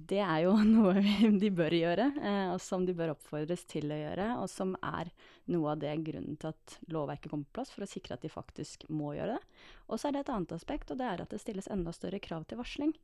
Det 0.00 0.20
er 0.22 0.44
jo 0.46 0.54
noe 0.64 1.02
de 1.40 1.50
bør 1.52 1.74
gjøre, 1.76 2.06
eh, 2.22 2.46
og 2.54 2.60
som 2.62 2.86
de 2.86 2.94
bør 2.96 3.12
oppfordres 3.14 3.66
til 3.68 3.90
å 3.92 3.98
gjøre. 3.98 4.28
Og 4.40 4.48
som 4.50 4.72
er 4.86 5.10
noe 5.52 5.74
av 5.74 5.82
det 5.82 5.92
grunnen 6.06 6.38
til 6.40 6.52
at 6.54 6.76
lovverket 6.92 7.32
kommer 7.32 7.48
på 7.50 7.60
plass, 7.60 7.74
for 7.74 7.84
å 7.84 7.90
sikre 7.90 8.16
at 8.16 8.24
de 8.24 8.32
faktisk 8.32 8.86
må 8.88 9.12
gjøre 9.18 9.36
det. 9.36 9.58
Og 9.88 10.00
så 10.00 10.08
er 10.08 10.16
det 10.16 10.24
et 10.24 10.32
annet 10.36 10.56
aspekt, 10.56 10.92
og 10.92 11.00
det 11.00 11.10
er 11.10 11.24
at 11.24 11.34
det 11.34 11.42
stilles 11.42 11.70
enda 11.72 11.92
større 11.96 12.22
krav 12.22 12.46
til 12.48 12.60
varsling. 12.62 12.94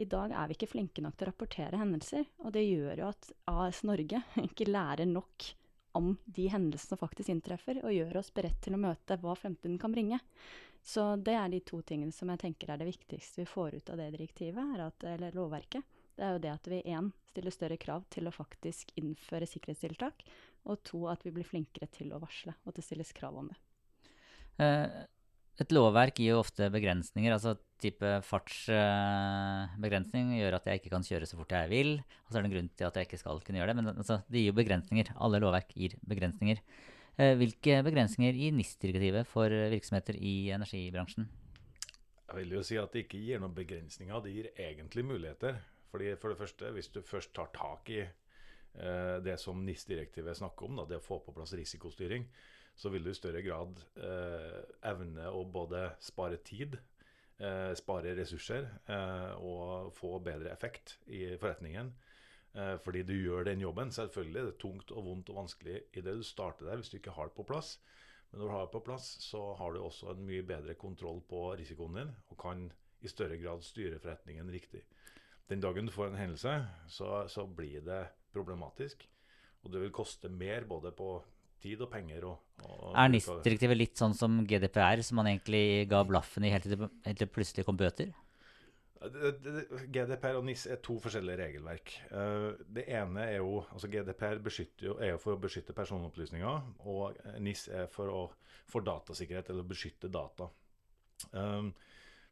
I 0.00 0.08
dag 0.08 0.32
er 0.32 0.48
vi 0.48 0.56
ikke 0.56 0.70
flinke 0.70 1.04
nok 1.04 1.18
til 1.18 1.28
å 1.28 1.30
rapportere 1.30 1.80
hendelser, 1.80 2.26
og 2.40 2.54
det 2.56 2.64
gjør 2.64 3.02
jo 3.02 3.08
at 3.10 3.32
AS 3.52 3.82
Norge 3.86 4.22
ikke 4.48 4.70
lærer 4.70 5.08
nok 5.10 5.52
om 5.98 6.14
de 6.24 6.46
hendelsene 6.48 6.94
som 6.94 7.00
faktisk 7.00 7.32
inntreffer, 7.32 7.82
og 7.82 7.94
gjør 7.94 8.20
oss 8.22 8.30
beredt 8.34 8.60
til 8.64 8.76
å 8.76 8.80
møte 8.80 9.18
hva 9.20 9.34
fremtiden 9.36 9.78
kan 9.82 9.92
bringe. 9.92 10.20
Så 10.86 11.12
det 11.20 11.34
er 11.36 11.50
de 11.52 11.60
to 11.66 11.82
tingene 11.84 12.14
som 12.14 12.30
jeg 12.32 12.40
tenker 12.40 12.70
er 12.70 12.80
det 12.80 12.88
viktigste 12.88 13.42
vi 13.42 13.50
får 13.50 13.80
ut 13.80 13.90
av 13.92 14.00
det 14.00 14.12
direktivet, 14.14 14.78
eller 15.04 15.34
lovverket. 15.36 15.84
Det 16.20 16.26
er 16.28 16.34
jo 16.36 16.40
det 16.44 16.50
at 16.52 16.66
vi 16.68 16.78
én 16.92 17.06
stiller 17.30 17.54
større 17.54 17.76
krav 17.80 18.02
til 18.12 18.28
å 18.28 18.34
faktisk 18.34 18.90
innføre 19.00 19.46
sikkerhetstiltak, 19.48 20.20
og 20.68 20.82
to 20.84 21.06
at 21.08 21.22
vi 21.24 21.32
blir 21.32 21.48
flinkere 21.48 21.88
til 21.94 22.12
å 22.12 22.20
varsle, 22.20 22.52
og 22.60 22.74
at 22.74 22.76
det 22.76 22.84
stilles 22.84 23.12
krav 23.16 23.38
om 23.40 23.48
det. 23.48 23.56
Eh, 24.60 25.06
et 25.64 25.72
lovverk 25.72 26.20
gir 26.20 26.34
jo 26.34 26.42
ofte 26.42 26.68
begrensninger. 26.72 27.32
altså 27.32 27.54
type 27.80 28.04
Fartsbegrensning 28.28 30.36
gjør 30.36 30.58
at 30.58 30.68
jeg 30.68 30.82
ikke 30.82 30.92
kan 30.92 31.08
kjøre 31.08 31.30
så 31.30 31.40
fort 31.40 31.56
jeg 31.56 31.72
vil. 31.72 31.94
Og 32.04 32.28
så 32.28 32.36
er 32.36 32.44
det 32.44 32.50
en 32.50 32.56
grunn 32.58 32.70
til 32.76 32.90
at 32.90 33.00
jeg 33.00 33.08
ikke 33.08 33.22
skal 33.24 33.40
kunne 33.40 33.62
gjøre 33.62 33.72
det. 33.72 33.78
Men 33.80 33.90
altså, 33.94 34.20
det 34.28 34.42
gir 34.42 34.52
jo 34.52 34.60
begrensninger. 34.60 35.16
Alle 35.16 35.40
lovverk 35.40 35.72
gir 35.72 35.96
begrensninger. 36.04 36.60
Eh, 37.16 37.32
hvilke 37.40 37.80
begrensninger 37.88 38.36
gir 38.36 38.52
NIS-direktivet 38.60 39.24
for 39.28 39.48
virksomheter 39.48 40.20
i 40.20 40.52
energibransjen? 40.52 41.32
Jeg 42.28 42.44
vil 42.44 42.58
jo 42.60 42.64
si 42.64 42.76
at 42.78 42.92
det 42.92 43.08
ikke 43.08 43.24
gir 43.24 43.40
noen 43.40 43.56
begrensninger, 43.56 44.20
det 44.22 44.36
gir 44.36 44.52
egentlig 44.54 45.08
muligheter. 45.08 45.56
Fordi 45.90 46.14
For 46.16 46.32
det 46.32 46.38
første, 46.38 46.70
hvis 46.74 46.90
du 46.94 47.00
først 47.02 47.34
tar 47.34 47.50
tak 47.54 47.90
i 47.90 48.00
eh, 48.00 49.16
det 49.24 49.36
som 49.42 49.64
NIS-direktivet 49.66 50.38
snakker 50.38 50.68
om, 50.68 50.80
da, 50.80 50.86
det 50.86 51.00
å 51.00 51.04
få 51.04 51.20
på 51.24 51.34
plass 51.34 51.54
risikostyring, 51.58 52.28
så 52.76 52.92
vil 52.92 53.04
du 53.04 53.10
i 53.10 53.18
større 53.18 53.42
grad 53.42 53.82
eh, 54.00 54.60
evne 54.88 55.26
å 55.34 55.42
både 55.44 55.90
spare 56.00 56.38
tid, 56.46 56.78
eh, 57.42 57.72
spare 57.76 58.14
ressurser 58.16 58.70
eh, 58.86 59.34
og 59.42 59.90
få 59.96 60.18
bedre 60.24 60.54
effekt 60.54 60.98
i 61.10 61.26
forretningen. 61.40 61.92
Eh, 62.52 62.76
fordi 62.82 63.02
du 63.06 63.14
gjør 63.14 63.44
den 63.46 63.62
jobben. 63.62 63.92
Selvfølgelig 63.94 64.42
det 64.42 64.52
er 64.54 64.60
tungt 64.62 64.94
og 64.94 65.06
vondt 65.06 65.30
og 65.30 65.42
vanskelig 65.42 65.76
i 65.94 66.02
det 66.02 66.16
du 66.18 66.22
starter 66.26 66.66
der 66.66 66.80
hvis 66.80 66.90
du 66.90 66.98
ikke 66.98 67.14
har 67.14 67.30
det 67.30 67.36
på 67.36 67.46
plass. 67.46 67.76
Men 68.30 68.40
når 68.40 68.46
du 68.46 68.54
har 68.54 68.66
det 68.66 68.74
på 68.74 68.84
plass, 68.86 69.10
så 69.22 69.42
har 69.58 69.74
du 69.74 69.82
også 69.82 70.12
en 70.12 70.24
mye 70.26 70.46
bedre 70.46 70.74
kontroll 70.78 71.22
på 71.30 71.48
risikoen 71.58 71.98
din, 71.98 72.12
og 72.30 72.38
kan 72.38 72.68
i 73.00 73.10
større 73.10 73.38
grad 73.40 73.62
styre 73.66 73.98
forretningen 73.98 74.50
riktig. 74.52 74.84
Den 75.50 75.62
dagen 75.62 75.88
du 75.88 75.92
får 75.94 76.12
en 76.12 76.20
hendelse, 76.20 76.54
så, 76.86 77.10
så 77.30 77.46
blir 77.46 77.82
det 77.86 78.04
problematisk. 78.34 79.02
Og 79.64 79.72
det 79.74 79.82
vil 79.82 79.92
koste 79.92 80.30
mer 80.32 80.64
både 80.68 80.92
på 80.96 81.18
tid 81.60 81.82
og 81.84 81.90
penger. 81.92 82.24
Og, 82.30 82.64
og 82.64 82.96
er 82.96 83.12
NIS-direktivet 83.12 83.78
litt 83.78 84.00
sånn 84.00 84.16
som 84.16 84.40
GDPR, 84.48 85.02
som 85.04 85.20
man 85.20 85.30
egentlig 85.32 85.88
ga 85.90 86.02
blaffen 86.08 86.46
i 86.46 86.52
helt 86.54 86.68
til 86.68 86.88
det 87.18 87.30
plutselig 87.34 87.66
kom 87.66 87.78
bøter? 87.80 88.12
GDPR 89.00 90.36
og 90.36 90.44
NIS 90.44 90.66
er 90.68 90.80
to 90.84 90.98
forskjellige 91.00 91.40
regelverk. 91.40 91.92
Eh, 92.12 92.48
det 92.76 92.84
ene 92.92 93.24
er 93.32 93.38
jo 93.38 93.62
altså 93.72 93.88
GDPR 93.88 94.42
jo, 94.84 94.98
er 95.00 95.14
jo 95.14 95.20
for 95.22 95.36
å 95.36 95.40
beskytte 95.40 95.76
personopplysninger, 95.76 96.66
og 96.84 97.16
NIS 97.40 97.68
er 97.72 97.88
for, 97.92 98.12
å, 98.12 98.58
for 98.68 98.84
datasikkerhet, 98.84 99.50
eller 99.50 99.64
å 99.64 99.70
beskytte 99.72 100.12
data. 100.12 100.50
Eh, 101.32 101.70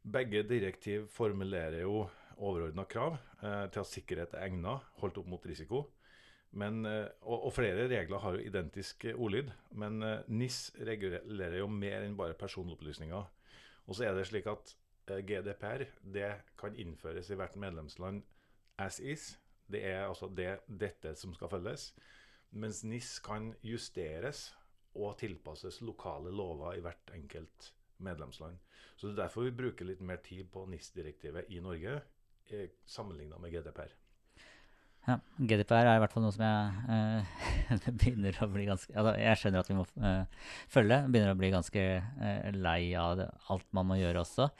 begge 0.08 0.44
direktiv 0.48 1.08
formulerer 1.12 1.80
jo 1.86 2.04
overordna 2.38 2.84
krav 2.88 3.16
eh, 3.42 3.64
til 3.72 3.82
at 3.82 3.90
sikkerhet 3.90 4.34
er 4.34 4.46
egnet, 4.48 4.84
holdt 5.02 5.20
opp 5.20 5.30
mot 5.30 5.46
risiko. 5.46 5.84
Men, 6.58 6.84
eh, 6.88 7.06
og, 7.22 7.48
og, 7.48 7.52
flere 7.56 7.88
regler 7.90 8.22
har 8.22 8.36
jo 8.36 8.44
identisk 8.46 9.08
eh, 9.08 9.18
ordlyd, 9.18 9.50
men 9.80 10.00
NIS 10.28 10.60
regulerer 10.88 11.58
jo 11.60 11.68
mer 11.72 12.04
enn 12.06 12.16
bare 12.18 12.38
personopplysninger. 12.38 13.34
Og 13.88 13.96
så 13.96 14.08
er 14.08 14.16
det 14.16 14.28
slik 14.28 14.48
at 14.50 14.74
GDPR 15.08 15.86
det 16.04 16.32
kan 16.60 16.74
innføres 16.76 17.30
i 17.32 17.36
hvert 17.40 17.56
medlemsland 17.56 18.20
as 18.78 18.98
is. 19.00 19.30
Det 19.68 19.80
er 19.84 20.04
altså 20.04 20.28
det, 20.28 20.58
dette 20.68 21.14
som 21.16 21.32
skal 21.36 21.48
følges. 21.52 21.90
Mens 22.50 22.82
NIS 22.84 23.18
kan 23.24 23.54
justeres 23.64 24.50
og 24.96 25.16
tilpasses 25.20 25.80
lokale 25.84 26.32
lover 26.32 26.76
i 26.76 26.84
hvert 26.84 27.12
enkelt 27.16 27.72
medlemsland. 28.04 28.58
Så 28.96 29.08
Det 29.08 29.18
er 29.18 29.22
derfor 29.22 29.48
vi 29.48 29.56
bruker 29.56 29.84
litt 29.88 30.00
mer 30.00 30.20
tid 30.24 30.48
på 30.52 30.66
NIS-direktivet 30.68 31.48
i 31.48 31.60
Norge 31.60 32.00
sammenligna 32.88 33.38
med 33.42 33.54
GDPR. 33.54 33.94
Ja, 35.08 35.16
GDPR 35.40 35.86
er 35.86 35.96
i 35.96 36.00
hvert 36.02 36.12
fall 36.12 36.24
noe 36.26 36.34
som 36.34 36.44
jeg 36.44 37.28
uh, 37.72 37.86
begynner 37.88 38.36
å 38.44 38.48
bli 38.52 38.66
ganske 38.68 38.92
altså 38.92 39.14
Jeg 39.16 39.40
skjønner 39.40 39.62
at 39.64 39.70
vi 39.70 39.76
må 39.78 39.86
uh, 40.04 40.48
følge. 40.68 41.00
Begynner 41.08 41.32
å 41.32 41.38
bli 41.38 41.52
ganske 41.54 41.84
uh, 42.02 42.48
lei 42.56 42.82
av 42.98 43.16
det, 43.22 43.28
alt 43.54 43.68
man 43.76 43.88
må 43.88 43.98
gjøre 44.00 44.24
også. 44.24 44.50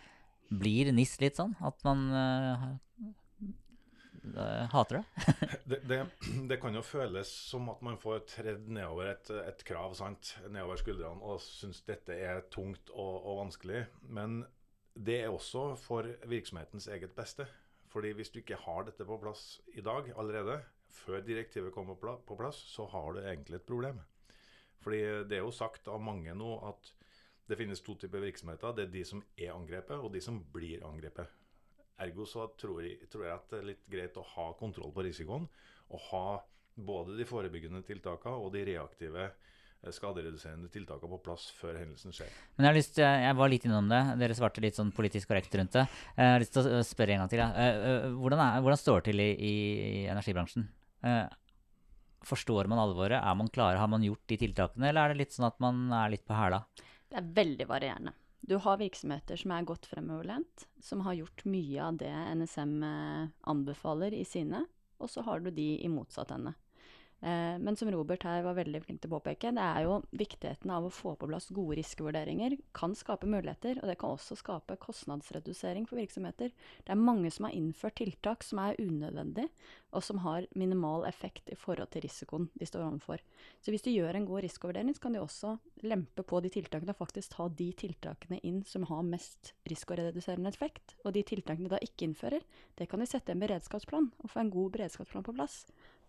Blir 0.48 0.88
NIS 0.96 1.18
litt 1.20 1.36
sånn 1.36 1.52
at 1.60 1.82
man 1.84 2.06
hater 4.72 4.98
det? 4.98 5.24
det, 5.70 5.78
det? 5.88 5.98
det, 6.48 6.56
kan 6.60 6.74
jo 6.76 6.80
føles 6.84 7.28
som 7.28 7.68
at 7.72 7.82
man 7.84 7.98
får 8.00 8.24
tredd 8.32 8.66
nedover 8.72 9.10
et, 9.12 9.28
et 9.44 9.64
krav 9.68 9.92
sant? 9.96 10.34
nedover 10.48 10.80
skuldrene 10.80 11.20
og 11.20 11.42
syns 11.44 11.82
dette 11.84 12.16
er 12.16 12.40
tungt 12.52 12.88
og, 12.94 13.14
og 13.18 13.42
vanskelig. 13.42 13.84
Men 14.08 14.40
det 14.96 15.20
er 15.26 15.32
også 15.32 15.74
for 15.80 16.08
virksomhetens 16.28 16.88
eget 16.92 17.12
beste. 17.16 17.44
Fordi 17.88 18.12
hvis 18.16 18.30
du 18.32 18.40
ikke 18.40 18.58
har 18.60 18.84
dette 18.86 19.06
på 19.08 19.16
plass 19.20 19.60
i 19.74 19.84
dag 19.84 20.10
allerede, 20.20 20.58
før 20.92 21.22
direktivet 21.24 21.72
kommer 21.72 21.96
på 21.96 22.36
plass, 22.36 22.60
så 22.72 22.86
har 22.92 23.12
du 23.12 23.20
egentlig 23.22 23.58
et 23.58 23.68
problem. 23.68 24.00
Fordi 24.84 25.00
det 25.28 25.38
er 25.38 25.44
jo 25.44 25.54
sagt 25.54 25.88
av 25.88 26.02
mange 26.02 26.34
nå 26.36 26.52
at 26.68 26.92
det 27.48 27.56
finnes 27.56 27.80
to 27.80 27.96
typer 27.96 28.22
virksomheter. 28.22 28.74
Det 28.76 28.86
er 28.86 28.92
de 28.92 29.04
som 29.08 29.22
er 29.36 29.54
angrepet, 29.54 29.96
og 29.96 30.12
de 30.12 30.20
som 30.20 30.40
blir 30.52 30.84
angrepet. 30.86 31.32
Ergo 31.98 32.28
så 32.28 32.46
tror 32.60 32.82
jeg, 32.84 33.08
tror 33.10 33.24
jeg 33.24 33.34
at 33.34 33.48
det 33.50 33.58
er 33.58 33.70
litt 33.72 33.86
greit 33.90 34.20
å 34.20 34.26
ha 34.36 34.50
kontroll 34.60 34.92
på 34.94 35.04
risikoen. 35.08 35.48
Og 35.88 36.04
ha 36.12 36.26
både 36.76 37.16
de 37.18 37.26
forebyggende 37.26 37.82
tiltakene 37.88 38.38
og 38.38 38.52
de 38.54 38.66
reaktive 38.68 39.30
Eh, 39.30 39.34
skadereduserende 39.94 40.68
tiltakene 40.72 41.10
på 41.14 41.20
plass 41.22 41.48
før 41.54 41.78
hendelsen 41.78 42.14
skjer. 42.14 42.30
Men 42.56 42.66
Jeg 42.66 42.68
har 42.68 42.76
lyst, 42.76 42.98
jeg 42.98 43.36
var 43.38 43.50
litt 43.52 43.66
innom 43.68 43.90
det. 43.90 44.00
Dere 44.20 44.36
svarte 44.36 44.62
litt 44.64 44.78
sånn 44.78 44.90
politisk 44.94 45.30
korrekt 45.30 45.54
rundt 45.54 45.76
det. 45.76 45.84
Jeg 46.16 46.32
har 46.34 46.42
lyst 46.42 46.54
til 46.56 46.66
å 46.66 46.82
spørre 46.86 47.14
en 47.14 47.22
gang 47.22 47.32
til. 47.32 47.42
Ja. 47.42 47.48
Eh, 47.54 48.08
hvordan, 48.18 48.42
er, 48.42 48.64
hvordan, 48.64 48.80
står 48.80 49.00
det 49.00 49.12
til 49.12 49.22
i, 49.22 49.28
i, 49.38 49.54
energibransjen? 50.10 50.66
Eh, 51.06 51.24
forstår 52.26 52.70
man 52.70 52.82
alvoret? 52.82 53.20
Er 53.22 53.38
man 53.38 53.52
klare? 53.54 53.78
Har 53.78 53.90
man 53.90 54.04
gjort 54.04 54.26
de 54.26 54.40
tiltakene, 54.42 54.90
eller 54.90 55.04
er 55.04 55.14
det 55.14 55.22
litt 55.22 55.36
sånn 55.36 55.48
at 55.48 55.60
man 55.62 55.86
er 55.94 56.10
litt 56.16 56.26
på 56.26 56.36
hæla? 56.36 56.64
Det 57.08 57.22
er 57.22 57.34
veldig 57.38 57.68
varierende. 57.70 58.16
Du 58.48 58.56
har 58.62 58.80
virksomheter 58.80 59.38
som 59.38 59.52
er 59.54 59.66
godt 59.66 59.86
fremoverlent, 59.90 60.68
som 60.82 61.02
har 61.06 61.16
gjort 61.18 61.42
mye 61.48 61.78
av 61.84 61.98
det 62.00 62.10
NSM 62.38 62.76
anbefaler 63.50 64.14
i 64.14 64.22
sine, 64.26 64.62
og 64.98 65.10
så 65.10 65.24
har 65.26 65.42
du 65.42 65.50
de 65.54 65.72
i 65.82 65.90
motsatt 65.90 66.30
ende. 66.34 66.54
Eh, 67.20 67.58
men 67.58 67.76
som 67.76 67.90
Robert 67.90 68.22
her 68.22 68.44
var 68.46 68.54
veldig 68.54 68.80
flink 68.84 69.00
til 69.02 69.10
å 69.10 69.16
påpeke, 69.16 69.50
det 69.54 69.62
er 69.64 69.86
jo 69.88 69.96
viktigheten 70.14 70.70
av 70.70 70.86
å 70.86 70.92
få 70.94 71.16
på 71.18 71.26
plass 71.26 71.48
gode 71.54 71.80
risikovurderinger 71.80 72.54
kan 72.78 72.94
skape 72.94 73.26
muligheter, 73.26 73.80
og 73.82 73.90
det 73.90 73.96
kan 73.98 74.14
også 74.14 74.38
skape 74.38 74.78
kostnadsredusering 74.78 75.88
for 75.90 75.98
virksomheter. 75.98 76.52
Det 76.86 76.94
er 76.94 77.00
mange 77.00 77.32
som 77.34 77.48
har 77.48 77.56
innført 77.58 77.98
tiltak 77.98 78.46
som 78.46 78.62
er 78.62 78.78
unødvendige, 78.78 79.50
og 79.90 80.04
som 80.04 80.20
har 80.22 80.46
minimal 80.58 81.08
effekt 81.08 81.50
i 81.50 81.58
forhold 81.58 81.90
til 81.90 82.04
risikoen 82.04 82.48
de 82.60 82.68
står 82.68 82.86
overfor. 82.86 83.24
Så 83.64 83.74
hvis 83.74 83.86
de 83.86 83.96
gjør 83.96 84.14
en 84.14 84.28
god 84.28 84.44
risikovurdering, 84.46 84.94
så 84.94 85.06
kan 85.06 85.16
de 85.16 85.22
også 85.24 85.56
lempe 85.88 86.22
på 86.22 86.42
de 86.44 86.52
tiltakene 86.54 86.94
og 86.94 87.00
faktisk 87.00 87.34
ta 87.34 87.48
de 87.50 87.70
tiltakene 87.82 88.38
inn 88.46 88.62
som 88.68 88.86
har 88.90 89.06
mest 89.06 89.54
risikoreduserende 89.70 90.52
effekt. 90.52 90.94
Og 91.02 91.16
de 91.16 91.24
tiltakene 91.26 91.66
de 91.66 91.74
da 91.74 91.82
ikke 91.82 92.06
innfører, 92.06 92.44
det 92.78 92.88
kan 92.90 93.02
de 93.02 93.08
sette 93.10 93.32
i 93.32 93.36
en 93.36 93.42
beredskapsplan 93.42 94.12
og 94.22 94.30
få 94.30 94.44
en 94.44 94.52
god 94.54 94.74
beredskapsplan 94.76 95.26
på 95.26 95.34
plass. 95.34 95.64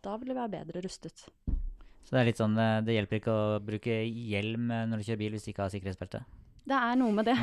Da 0.05 0.15
vil 0.19 0.31
du 0.31 0.37
være 0.37 0.51
bedre 0.53 0.83
rustet. 0.85 1.25
Så 2.05 2.15
det 2.15 2.21
er 2.21 2.27
litt 2.29 2.39
sånn, 2.39 2.55
eh, 2.57 2.79
det 2.85 2.95
hjelper 2.95 3.19
ikke 3.19 3.35
å 3.35 3.59
bruke 3.63 3.99
hjelm 4.07 4.71
eh, 4.73 4.85
når 4.89 5.01
du 5.01 5.07
kjører 5.09 5.21
bil 5.21 5.35
hvis 5.35 5.45
du 5.45 5.51
ikke 5.51 5.65
har 5.65 5.73
sikkerhetsbelte? 5.73 6.23
Det 6.69 6.77
er 6.77 6.97
noe 6.99 7.15
med 7.15 7.27
det. 7.27 7.35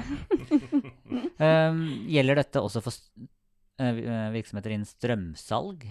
um, 1.43 1.81
gjelder 2.15 2.41
dette 2.41 2.63
også 2.63 2.83
for 2.85 2.95
uh, 3.83 4.29
virksomheter 4.35 4.75
innen 4.75 4.89
strømsalg? 4.89 5.87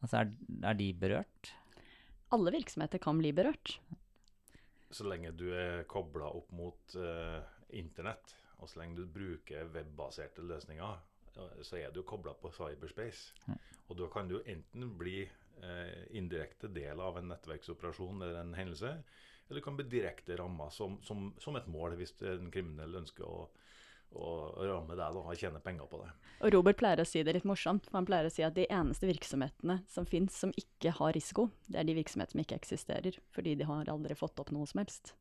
Altså 0.00 0.20
er, 0.22 0.30
er, 0.62 0.76
de 0.78 0.90
berørt? 0.96 1.52
Alle 2.34 2.54
virksomheter 2.54 3.02
kan 3.02 3.18
bli 3.20 3.32
berørt. 3.36 3.76
Så 4.90 5.06
lenge 5.06 5.32
du 5.36 5.48
er 5.54 5.84
kobla 5.90 6.30
opp 6.30 6.50
mot 6.54 6.96
uh, 6.98 7.42
internett, 7.74 8.36
og 8.62 8.70
så 8.70 8.82
lenge 8.82 9.02
du 9.02 9.10
bruker 9.10 9.70
webbaserte 9.74 10.44
løsninger, 10.46 10.98
så 11.62 11.78
er 11.78 11.92
du 11.94 12.02
kobla 12.06 12.34
på 12.38 12.50
cyberspace. 12.54 13.56
Og 13.90 13.98
da 13.98 14.06
kan 14.12 14.28
du 14.30 14.38
enten 14.46 14.92
bli 14.98 15.22
eh, 15.24 15.39
indirekte 16.16 16.70
del 16.72 17.00
av 17.00 17.18
en 17.18 17.28
nettverksoperasjon 17.30 18.22
eller 18.22 18.40
en 18.40 18.54
hendelse, 18.54 18.94
eller 19.50 19.60
kan 19.60 19.76
bli 19.76 19.84
direkte 19.90 20.36
ramma 20.36 20.70
som, 20.70 20.98
som, 21.02 21.34
som, 21.38 21.56
et 21.58 21.66
mål 21.66 21.96
hvis 21.98 22.14
en 22.22 22.50
kriminell 22.54 23.00
ønsker 23.00 23.26
å, 23.26 23.48
å 24.14 24.28
ramme 24.62 24.94
deg 24.94 25.16
da, 25.16 25.22
og 25.24 25.38
tjene 25.38 25.62
penger 25.64 25.88
på 25.90 26.02
det. 26.04 26.10
Og 26.40 26.54
Robert 26.54 26.78
pleier 26.78 27.02
å 27.02 27.08
si 27.08 27.22
det 27.26 27.34
litt 27.34 27.48
morsomt, 27.48 27.88
for 27.88 27.98
han 27.98 28.06
pleier 28.08 28.28
å 28.28 28.32
si 28.32 28.44
at 28.46 28.54
de 28.56 28.68
eneste 28.70 29.10
virksomhetene 29.10 29.80
som 29.90 30.06
fins 30.06 30.38
som 30.44 30.54
ikke 30.58 30.94
har 31.00 31.16
risiko, 31.18 31.48
det 31.66 31.82
er 31.82 31.88
de 31.90 31.98
virksomhetene 31.98 32.38
som 32.38 32.44
ikke 32.44 32.60
eksisterer, 32.62 33.18
fordi 33.34 33.56
de 33.58 33.66
har 33.70 33.90
aldri 33.90 34.18
fått 34.18 34.38
opp 34.42 34.54
noe 34.54 34.70
som 34.70 34.84
helst. 34.84 35.14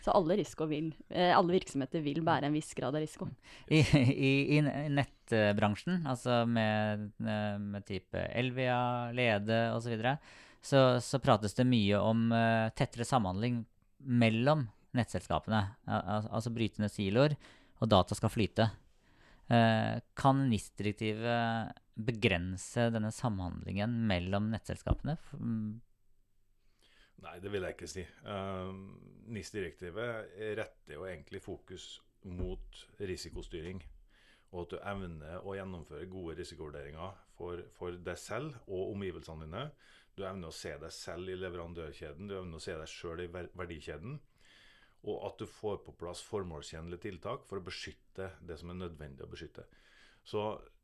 Så 0.00 0.12
alle, 0.16 0.36
vil, 0.68 0.94
eh, 1.08 1.36
alle 1.36 1.52
virksomheter 1.52 2.00
vil 2.00 2.22
bære 2.24 2.48
en 2.48 2.56
viss 2.56 2.72
grad 2.74 2.96
av 2.96 3.02
risiko. 3.02 3.28
I, 3.68 3.82
i, 3.84 4.30
i 4.56 4.60
nettbransjen, 5.32 6.04
altså 6.08 6.44
med, 6.46 7.10
eh, 7.22 7.56
med 7.58 7.86
type 7.86 8.18
Elvia, 8.34 9.10
Lede 9.16 9.70
osv., 9.74 9.84
så, 9.84 9.90
videre, 9.94 10.14
så 10.60 10.82
så 11.00 11.20
prates 11.22 11.54
det 11.56 11.66
mye 11.68 11.98
om 11.98 12.30
eh, 12.32 12.70
tettere 12.76 13.06
samhandling 13.08 13.62
mellom 14.00 14.66
nettselskapene. 14.96 15.62
Al 15.86 16.02
al 16.16 16.30
altså 16.30 16.52
bryte 16.54 16.82
ned 16.82 16.92
siloer, 16.92 17.36
og 17.80 17.88
data 17.88 18.16
skal 18.16 18.32
flyte. 18.32 18.70
Eh, 19.50 20.00
kan 20.14 20.42
NIS-direktivet 20.50 21.76
begrense 22.00 22.90
denne 22.94 23.10
samhandlingen 23.12 23.94
mellom 24.08 24.50
nettselskapene? 24.52 25.16
Mm, 25.36 25.80
Nei, 27.20 27.34
det 27.36 27.50
vil 27.52 27.66
jeg 27.66 27.76
ikke 27.76 27.88
si. 27.90 28.02
NIS-direktivet 29.28 30.30
retter 30.56 30.94
jo 30.94 31.02
egentlig 31.04 31.42
fokus 31.44 31.98
mot 32.24 32.78
risikostyring. 32.96 33.82
Og 34.50 34.64
at 34.64 34.72
du 34.72 34.78
evner 34.82 35.44
å 35.46 35.54
gjennomføre 35.54 36.08
gode 36.10 36.34
risikovurderinger 36.40 37.18
for, 37.36 37.62
for 37.76 37.94
deg 38.08 38.18
selv 38.18 38.56
og 38.66 38.96
omgivelsene 38.96 39.46
dine. 39.46 39.68
Du 40.18 40.24
evner 40.26 40.50
å 40.50 40.56
se 40.56 40.72
deg 40.82 40.92
selv 40.94 41.30
i 41.30 41.38
leverandørkjeden, 41.38 42.26
du 42.26 42.34
evner 42.40 42.58
å 42.58 42.64
se 42.64 42.74
deg 42.76 42.90
sjøl 42.90 43.22
i 43.24 43.30
ver- 43.30 43.52
verdikjeden. 43.56 44.18
Og 45.08 45.22
at 45.30 45.38
du 45.40 45.46
får 45.48 45.78
på 45.86 45.94
plass 45.96 46.20
formålstjenlige 46.26 47.06
tiltak 47.06 47.46
for 47.48 47.60
å 47.60 47.64
beskytte 47.64 48.32
det 48.44 48.58
som 48.60 48.72
er 48.72 48.82
nødvendig 48.82 49.24
å 49.24 49.30
beskytte. 49.30 49.64
Så, 50.26 50.42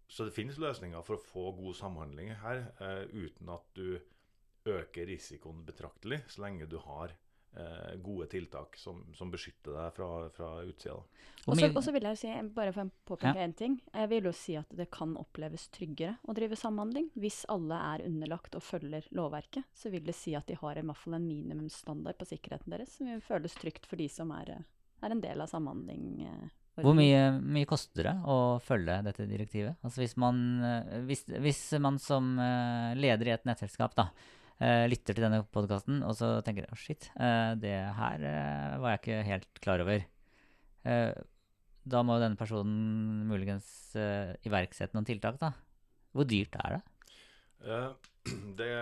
så 0.08 0.24
det 0.24 0.36
finnes 0.36 0.60
løsninger 0.62 1.02
for 1.04 1.18
å 1.18 1.26
få 1.26 1.50
god 1.58 1.76
samhandling 1.76 2.32
her, 2.40 2.68
eh, 2.80 3.02
uten 3.12 3.50
at 3.52 3.66
du 3.76 3.98
øker 4.66 5.10
risikoen 5.10 5.66
betraktelig, 5.66 6.22
så 6.32 6.46
lenge 6.46 6.70
du 6.70 6.78
har 6.86 7.12
gode 8.02 8.26
tiltak 8.32 8.76
som, 8.76 9.04
som 9.16 9.30
beskytter 9.32 9.72
deg 9.72 9.94
fra, 9.96 10.08
fra 10.34 10.50
utsida. 10.66 10.96
Og 11.46 11.54
så 11.54 11.60
mye- 11.62 11.76
og 11.76 11.84
så 11.86 11.92
vil 11.94 12.02
jeg 12.08 12.18
si, 12.18 12.32
bare 12.56 12.72
for 12.74 12.88
å 12.88 12.90
påpeke 13.06 13.38
én 13.44 13.54
ting, 13.56 13.76
jeg 13.94 14.08
vil 14.10 14.24
jo 14.28 14.32
si 14.34 14.56
at 14.58 14.68
det 14.76 14.88
kan 14.90 15.14
oppleves 15.16 15.68
tryggere 15.74 16.16
å 16.26 16.34
drive 16.34 16.58
samhandling. 16.58 17.08
Hvis 17.14 17.44
alle 17.52 17.78
er 17.94 18.04
underlagt 18.08 18.54
og 18.58 18.64
følger 18.66 19.06
lovverket, 19.14 19.64
så 19.74 19.90
vil 19.94 20.04
det 20.04 20.14
si 20.18 20.34
at 20.34 20.46
de 20.50 20.58
har 20.58 20.76
i 20.76 20.82
hvert 20.82 20.98
fall 21.04 21.14
en 21.20 21.28
minimumsstandard 21.28 22.18
på 22.18 22.26
sikkerheten 22.32 22.74
deres, 22.74 22.96
som 22.98 23.06
vil 23.06 23.22
føles 23.24 23.54
trygt 23.54 23.86
for 23.86 23.96
de 23.96 24.08
som 24.10 24.30
er, 24.36 24.50
eh, 24.58 24.64
er 25.06 25.10
en 25.14 25.20
del 25.22 25.40
av 25.40 25.48
samhandling. 25.48 26.26
eh, 26.26 26.48
Hvor 26.82 26.92
mye, 26.98 27.40
mye 27.40 27.64
koster 27.64 28.02
det 28.10 28.16
å 28.28 28.60
følge 28.60 28.98
dette 29.06 29.24
direktivet? 29.30 29.76
Altså 29.82 30.02
hvis 30.02 30.16
man, 30.20 30.42
eh, 30.62 30.98
hvis, 31.06 31.24
hvis 31.40 31.62
man 31.80 31.96
som 31.98 32.34
eh, 32.38 32.94
leder 32.98 33.28
i 33.30 33.34
et 33.38 33.46
nettselskap 33.48 33.94
da, 33.96 34.10
eh, 34.60 34.84
lytter 34.90 35.16
til 35.16 35.24
denne 35.26 35.42
podkasten 35.52 36.02
og 36.06 36.14
så 36.18 36.36
tenker 36.46 36.68
oh, 36.72 36.78
shit, 36.80 37.08
eh, 37.20 37.54
det 37.60 37.74
her 37.98 38.22
eh, 38.26 38.76
var 38.82 38.94
jeg 38.94 39.02
ikke 39.02 39.22
helt 39.30 39.60
klar 39.64 39.82
over. 39.84 40.04
Eh, 40.86 41.14
Da 41.86 42.00
må 42.02 42.16
denne 42.18 42.34
personen 42.34 43.26
muligens 43.30 43.66
eh, 43.94 44.32
iverksette 44.48 44.96
noen 44.96 45.06
tiltak, 45.06 45.36
da. 45.38 45.52
Hvor 46.16 46.26
dyrt 46.26 46.56
er 46.58 46.74
det? 46.74 46.80
Eh, 47.62 47.90
det 48.58 48.72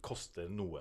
koster 0.00 0.48
noe. 0.48 0.80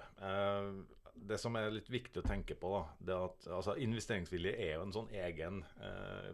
Det 1.18 1.40
som 1.42 1.56
er 1.58 1.74
litt 1.74 1.90
viktig 1.90 2.22
å 2.22 2.28
tenke 2.28 2.56
på, 2.56 2.70
da, 2.72 2.84
det 3.02 3.16
er 3.16 3.26
at 3.26 3.48
altså, 3.58 3.74
investeringsvilje 3.84 4.54
er 4.54 4.76
jo 4.76 4.84
en 4.86 4.94
sånn 4.94 5.10
egen 5.18 5.64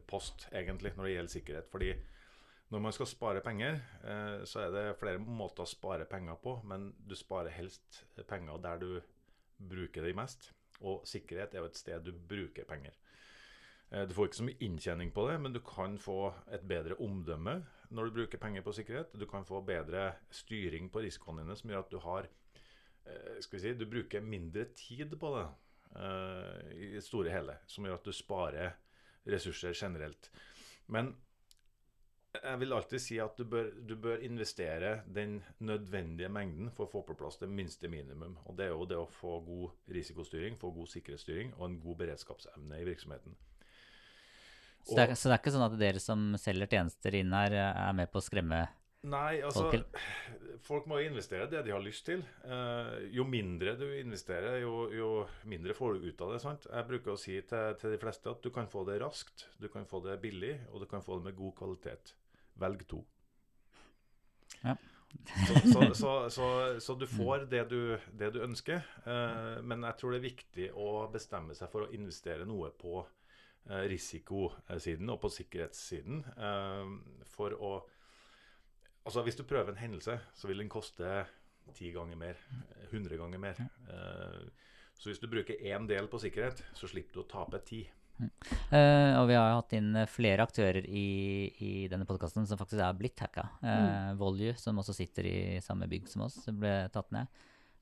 post 0.05 0.49
egentlig 0.51 0.91
når 0.97 1.07
det 1.07 1.13
gjelder 1.15 1.33
sikkerhet. 1.33 1.69
fordi 1.71 1.93
når 2.73 2.81
man 2.81 2.93
skal 2.95 3.05
spare 3.05 3.41
penger, 3.45 3.75
eh, 4.01 4.43
så 4.49 4.63
er 4.63 4.71
det 4.73 4.97
flere 4.97 5.21
måter 5.21 5.61
å 5.61 5.69
spare 5.69 6.07
penger 6.09 6.39
på, 6.41 6.55
men 6.65 6.89
du 6.97 7.13
sparer 7.15 7.53
helst 7.53 7.99
penger 8.29 8.61
der 8.63 8.79
du 8.81 8.89
bruker 9.61 10.05
de 10.07 10.13
mest. 10.17 10.49
Og 10.81 11.05
sikkerhet 11.07 11.53
er 11.53 11.61
jo 11.61 11.69
et 11.69 11.77
sted 11.77 12.01
du 12.03 12.11
bruker 12.11 12.65
penger. 12.65 12.95
Eh, 13.91 14.07
Du 14.07 14.13
får 14.13 14.27
ikke 14.27 14.39
så 14.41 14.47
mye 14.47 14.65
inntjening 14.65 15.11
på 15.13 15.27
det, 15.29 15.39
men 15.39 15.53
du 15.53 15.59
kan 15.59 15.99
få 16.01 16.33
et 16.51 16.65
bedre 16.67 16.97
omdømme 16.97 17.59
når 17.91 18.09
du 18.09 18.17
bruker 18.17 18.41
penger 18.41 18.65
på 18.65 18.73
sikkerhet. 18.73 19.13
Du 19.13 19.27
kan 19.29 19.45
få 19.45 19.61
bedre 19.61 20.15
styring 20.31 20.89
på 20.89 21.03
risikoene 21.05 21.43
dine, 21.43 21.55
som 21.55 21.69
gjør 21.69 21.85
at 21.85 21.91
du 21.91 21.99
har 21.99 22.27
eh, 23.05 23.37
skal 23.39 23.59
vi 23.59 23.61
si, 23.67 23.73
Du 23.77 23.85
bruker 23.85 24.21
mindre 24.21 24.65
tid 24.73 25.13
på 25.19 25.35
det 25.37 25.49
i 26.73 26.87
det 26.95 27.03
store 27.05 27.29
hele, 27.29 27.53
som 27.69 27.85
gjør 27.85 27.99
at 27.99 28.07
du 28.07 28.11
sparer 28.11 28.71
ressurser 29.29 29.75
generelt. 29.77 30.31
Men 30.87 31.11
jeg 32.41 32.59
vil 32.63 32.73
alltid 32.73 33.01
si 33.01 33.17
at 33.21 33.37
du 33.37 33.45
bør, 33.45 33.69
du 33.85 33.93
bør 33.99 34.23
investere 34.25 34.95
den 35.05 35.37
nødvendige 35.61 36.31
mengden 36.33 36.71
for 36.73 36.87
å 36.87 36.91
få 36.91 37.03
på 37.05 37.15
plass 37.19 37.37
det 37.41 37.49
minste 37.51 37.89
minimum. 37.91 38.37
Og 38.47 38.57
Det 38.57 38.65
er 38.65 38.73
jo 38.73 38.87
det 38.89 38.97
å 38.97 39.09
få 39.09 39.37
god 39.45 39.93
risikostyring, 39.93 40.57
få 40.57 40.73
god 40.73 40.89
sikkerhetsstyring 40.95 41.53
og 41.59 41.67
en 41.69 41.79
god 41.83 41.99
beredskapsevne 42.01 42.79
i 42.81 42.87
virksomheten. 42.89 43.35
Så 44.83 44.97
det, 44.97 45.03
er, 45.03 45.15
så 45.15 45.29
det 45.29 45.35
er 45.35 45.43
ikke 45.43 45.53
sånn 45.55 45.67
at 45.69 45.75
dere 45.79 46.01
som 46.03 46.23
selger 46.41 46.67
tjenester 46.73 47.15
inn 47.15 47.31
her, 47.31 47.53
eh, 47.55 47.83
er 47.85 47.93
med 47.95 48.09
på 48.11 48.19
å 48.19 48.25
skremme 48.25 48.65
Nei, 49.03 49.41
altså 49.43 49.67
Folk- 50.63 50.85
må 50.87 51.01
jo 51.01 51.09
investere 51.09 51.49
det 51.51 51.65
de 51.65 51.73
har 51.73 51.81
lyst 51.83 52.05
til. 52.07 52.21
Eh, 52.47 52.91
jo 53.11 53.25
mindre 53.27 53.73
du 53.75 53.83
investerer, 53.97 54.61
jo, 54.61 54.85
jo 54.95 55.09
mindre 55.43 55.75
får 55.75 55.97
du 55.99 56.07
ut 56.07 56.21
av 56.23 56.31
det. 56.31 56.39
sant? 56.39 56.67
Jeg 56.71 56.87
bruker 56.87 57.11
å 57.11 57.19
si 57.19 57.35
til, 57.41 57.75
til 57.81 57.91
de 57.91 57.99
fleste 57.99 58.31
at 58.31 58.39
du 58.45 58.49
kan 58.55 58.69
få 58.71 58.85
det 58.87 59.01
raskt, 59.03 59.49
du 59.59 59.67
kan 59.67 59.83
få 59.85 59.99
det 60.05 60.21
billig, 60.23 60.53
og 60.71 60.85
du 60.85 60.87
kan 60.87 61.03
få 61.03 61.19
det 61.19 61.27
med 61.27 61.35
god 61.35 61.51
kvalitet. 61.59 62.13
Velg 62.61 62.85
to. 62.89 63.01
Ja. 64.63 64.75
så, 65.47 65.59
så, 65.73 65.93
så, 65.95 66.11
så, 66.29 66.47
så 66.79 66.95
du 66.95 67.05
får 67.07 67.45
det 67.51 67.63
du, 67.69 67.97
det 68.11 68.31
du 68.33 68.41
ønsker, 68.43 68.81
eh, 69.05 69.59
men 69.63 69.85
jeg 69.87 69.99
tror 69.99 70.13
det 70.13 70.19
er 70.21 70.27
viktig 70.29 70.69
å 70.79 70.87
bestemme 71.13 71.55
seg 71.57 71.69
for 71.71 71.85
å 71.85 71.91
investere 71.95 72.47
noe 72.49 72.71
på 72.77 72.99
eh, 73.69 73.85
risikosiden 73.91 75.09
og 75.13 75.21
på 75.23 75.31
sikkerhetssiden 75.39 76.23
eh, 76.37 76.93
for 77.35 77.57
å 77.59 77.73
Altså 79.03 79.19
Hvis 79.25 79.35
du 79.35 79.43
prøver 79.43 79.73
en 79.73 79.81
hendelse, 79.81 80.13
så 80.31 80.47
vil 80.47 80.61
den 80.61 80.69
koste 80.71 81.25
ti 81.75 81.89
ganger 81.91 82.15
mer. 82.15 82.37
eh, 82.79 82.85
100 82.87 83.17
ganger 83.19 83.41
mer. 83.43 83.57
Eh, 83.91 84.45
så 84.95 85.09
hvis 85.09 85.19
du 85.19 85.27
bruker 85.27 85.59
én 85.59 85.87
del 85.89 86.07
på 86.07 86.21
sikkerhet, 86.23 86.61
så 86.73 86.87
slipper 86.87 87.17
du 87.17 87.19
å 87.25 87.27
tape 87.27 87.59
ti. 87.67 87.81
Eh, 88.19 89.13
og 89.19 89.27
vi 89.27 89.35
har 89.35 89.55
hatt 89.55 89.73
inn 89.77 89.89
eh, 89.99 90.09
flere 90.09 90.45
aktører 90.45 90.85
i, 90.85 91.07
i 91.65 91.71
denne 91.91 92.07
podkasten 92.07 92.45
som 92.49 92.59
faktisk 92.59 92.83
er 92.83 92.97
blitt 92.97 93.19
hacka. 93.23 93.47
Uh, 93.63 94.13
Volue, 94.19 94.53
som 94.59 94.77
også 94.79 94.95
sitter 94.95 95.27
i 95.27 95.39
samme 95.65 95.89
bygg 95.91 96.07
som 96.11 96.27
oss, 96.27 96.39
ble 96.47 96.75
tatt 96.93 97.09
ned. 97.15 97.31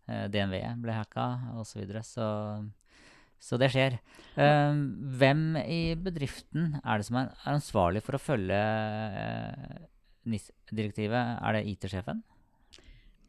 Uh, 0.08 0.26
DNV 0.32 0.56
ble 0.82 0.96
hacka, 0.96 1.28
osv. 1.60 1.74
Så, 1.74 1.82
videre. 1.84 2.06
så 2.08 2.30
så 3.42 3.58
det 3.58 3.72
skjer. 3.74 3.98
Uh, 4.38 4.78
hvem 5.18 5.56
i 5.64 5.96
bedriften 5.98 6.76
er 6.84 7.02
det 7.02 7.08
som 7.08 7.18
er, 7.24 7.32
ansvarlig 7.50 8.04
for 8.06 8.18
å 8.18 8.22
følge 8.22 8.58
eh, 8.58 9.80
NIS-direktivet? 10.30 11.40
Er 11.42 11.58
det 11.58 11.64
IT-sjefen? 11.72 12.22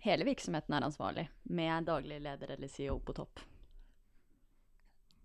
Hele 0.05 0.27
virksomheten 0.29 0.77
er 0.77 0.85
ansvarlig, 0.85 1.25
med 1.49 1.89
daglig 1.89 2.21
leder 2.21 2.53
eller 2.57 2.69
CEO 2.69 2.99
på 3.01 3.17
topp. 3.17 3.41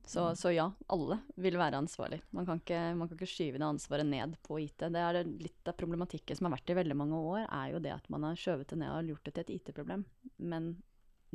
Så, 0.07 0.23
så 0.39 0.53
ja, 0.55 0.65
alle 0.93 1.17
vil 1.35 1.57
være 1.59 1.81
ansvarlig. 1.81 2.21
Man 2.31 2.45
kan, 2.47 2.61
ikke, 2.61 2.79
man 2.95 3.09
kan 3.09 3.17
ikke 3.17 3.27
skyve 3.27 3.59
det 3.59 3.67
ansvaret 3.67 4.07
ned 4.07 4.37
på 4.45 4.59
IT. 4.63 4.85
Det 4.93 5.01
er 5.03 5.19
litt 5.27 5.67
av 5.67 5.75
problematikken 5.75 6.39
som 6.39 6.47
har 6.47 6.55
vært 6.55 6.71
i 6.71 6.77
veldig 6.77 6.95
mange 6.95 7.19
år, 7.19 7.41
er 7.43 7.73
jo 7.73 7.81
det 7.83 7.91
at 7.91 8.07
man 8.13 8.23
har 8.29 8.39
skjøvet 8.39 8.71
det 8.71 8.79
ned 8.79 8.93
og 8.93 9.11
gjort 9.11 9.27
det 9.27 9.35
til 9.35 9.43
et 9.43 9.53
IT-problem. 9.57 10.05
Men 10.39 10.71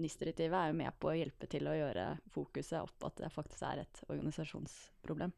NIS-direktivet 0.01 0.57
er 0.57 0.73
jo 0.73 0.79
med 0.81 0.97
på 0.97 1.11
å 1.11 1.17
hjelpe 1.19 1.49
til 1.53 1.69
å 1.69 1.77
gjøre 1.77 2.07
fokuset 2.33 2.81
opp 2.81 3.09
at 3.11 3.21
det 3.21 3.33
faktisk 3.35 3.67
er 3.69 3.85
et 3.85 4.05
organisasjonsproblem. 4.09 5.37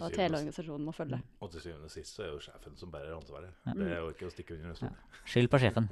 Og 0.00 0.06
at 0.06 0.16
hele 0.16 0.38
organisasjonen 0.38 0.86
må 0.86 0.92
følge. 0.96 1.18
og 1.44 1.50
til 1.52 1.60
syvende 1.60 1.88
og 1.88 1.92
sist 1.92 2.16
så 2.16 2.22
er 2.24 2.30
jo 2.30 2.38
sjefen 2.40 2.76
som 2.78 2.92
bærer 2.92 3.12
ansvaret. 3.12 3.50
Ja. 3.66 3.74
Det 3.76 3.88
er 3.90 3.98
jo 4.00 4.08
ikke 4.14 4.28
å 4.28 4.32
stikke 4.32 4.56
under 4.56 4.70
en 4.70 4.78
stol. 4.78 4.94
Skyld 5.28 5.50
på 5.52 5.60
sjefen. 5.60 5.88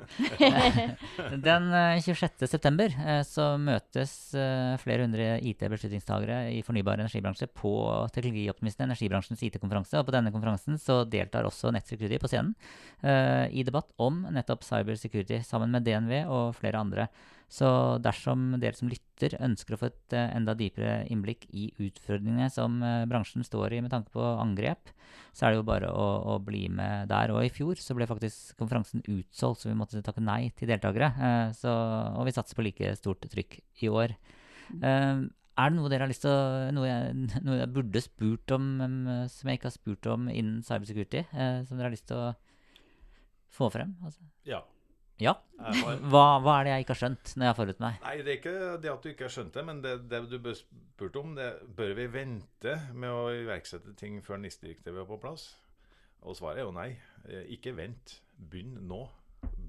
Den 1.48 1.68
eh, 1.76 2.00
26. 2.06 2.46
september 2.48 2.94
eh, 2.94 3.20
så 3.28 3.50
møtes 3.60 4.14
eh, 4.38 4.74
flere 4.80 5.04
hundre 5.04 5.28
IT-beslutningstagere 5.50 6.38
i 6.56 6.62
fornybar 6.64 6.96
energibransje 7.02 7.50
på 7.52 7.72
Teknologioptimisten, 8.14 8.86
energibransjens 8.88 9.44
IT-konferanse. 9.50 10.00
Og 10.00 10.08
på 10.08 10.16
denne 10.16 10.32
konferansen 10.32 10.80
så 10.80 11.02
deltar 11.04 11.48
også 11.48 11.74
Nettsecurity 11.76 12.20
på 12.22 12.32
scenen 12.32 12.54
eh, 13.02 13.44
i 13.52 13.66
debatt 13.66 13.92
om 14.00 14.24
nettopp 14.32 14.64
cybersecurity 14.64 15.42
sammen 15.44 15.74
med 15.74 15.84
DNV 15.84 16.22
og 16.24 16.56
flere 16.56 16.80
andre. 16.80 17.10
Så 17.48 17.68
dersom 18.04 18.50
dere 18.60 18.76
som 18.76 18.90
lytter 18.92 19.38
ønsker 19.40 19.72
å 19.74 19.78
få 19.80 19.88
et 19.88 20.14
eh, 20.16 20.34
enda 20.36 20.52
dypere 20.56 21.06
innblikk 21.08 21.46
i 21.48 21.70
utfordringene 21.80 22.50
som 22.52 22.76
eh, 22.84 23.06
bransjen 23.08 23.46
står 23.46 23.72
i 23.72 23.80
med 23.80 23.92
tanke 23.94 24.12
på 24.12 24.20
angrep, 24.20 24.92
så 25.32 25.46
er 25.46 25.54
det 25.54 25.60
jo 25.62 25.68
bare 25.70 25.88
å, 25.88 26.08
å 26.34 26.38
bli 26.44 26.66
med 26.68 27.08
der. 27.08 27.32
Og 27.32 27.46
i 27.46 27.52
fjor 27.52 27.80
så 27.80 27.96
ble 27.96 28.08
faktisk 28.10 28.52
konferansen 28.60 29.00
utsolgt, 29.08 29.62
så 29.64 29.72
vi 29.72 29.78
måtte 29.80 30.04
takke 30.04 30.20
nei 30.20 30.50
til 30.60 30.68
deltakere. 30.68 31.08
Eh, 31.16 31.56
så, 31.56 31.72
og 32.20 32.28
vi 32.28 32.36
satser 32.36 32.58
på 32.58 32.68
like 32.68 32.92
stort 33.00 33.24
trykk 33.32 33.60
i 33.80 33.92
år. 33.96 34.16
Eh, 34.82 35.24
Er 35.58 35.72
det 35.72 35.74
noe 35.80 35.88
dere 35.90 36.04
har 36.04 36.12
lyst 36.12 36.22
til 36.22 36.30
å 36.30 36.68
Noe 36.76 36.86
jeg, 36.86 37.14
noe 37.48 37.62
jeg 37.62 37.72
burde 37.74 38.04
spurt 38.04 38.52
om 38.54 38.68
som 39.32 39.48
jeg 39.48 39.58
ikke 39.58 39.72
har 39.72 39.78
spurt 39.80 40.12
om 40.12 40.28
innen 40.28 40.60
cybersecurity? 40.62 41.24
som 41.32 41.78
dere 41.78 41.88
har 41.88 41.96
lyst 41.96 42.10
til 42.12 42.20
å 42.20 42.34
få 43.56 43.72
frem? 43.72 43.96
Altså. 44.04 44.20
Ja. 44.44 44.60
Ja. 45.18 45.34
Hva, 45.58 46.24
hva 46.38 46.52
er 46.60 46.64
det 46.68 46.72
jeg 46.72 46.84
ikke 46.84 46.94
har 46.94 47.00
skjønt 47.02 47.30
når 47.34 47.44
jeg 47.44 47.50
har 47.50 47.58
forut 47.58 47.80
meg? 47.82 47.96
Nei, 48.04 48.16
det 48.22 48.30
er 48.32 48.36
ikke 48.38 48.56
det 48.84 48.90
at 48.92 49.02
du 49.02 49.08
ikke 49.10 49.26
har 49.26 49.32
skjønt 49.34 49.56
det, 49.58 49.64
men 49.66 49.80
det, 49.82 49.94
det 50.10 50.20
du 50.30 50.50
spurte 50.54 51.22
om, 51.22 51.32
det 51.34 51.48
bør 51.78 51.94
vi 51.98 52.06
vente 52.14 52.74
med 52.94 53.10
å 53.10 53.24
iverksette 53.34 53.96
ting 53.98 54.20
før 54.22 54.38
NIS-direktivet 54.44 55.02
er 55.02 55.08
på 55.10 55.18
plass? 55.22 55.48
Og 56.22 56.38
svaret 56.38 56.62
er 56.62 56.68
jo 56.68 56.74
nei. 56.74 56.90
Eh, 57.26 57.44
Ikke 57.54 57.74
vent. 57.78 58.20
Begynn 58.38 58.76
nå. 58.86 59.04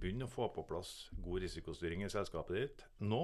Begynn 0.02 0.26
å 0.26 0.30
få 0.30 0.48
på 0.54 0.64
plass 0.70 1.10
god 1.22 1.44
risikostyring 1.44 2.06
i 2.06 2.10
selskapet 2.14 2.58
ditt 2.58 2.86
nå. 3.06 3.24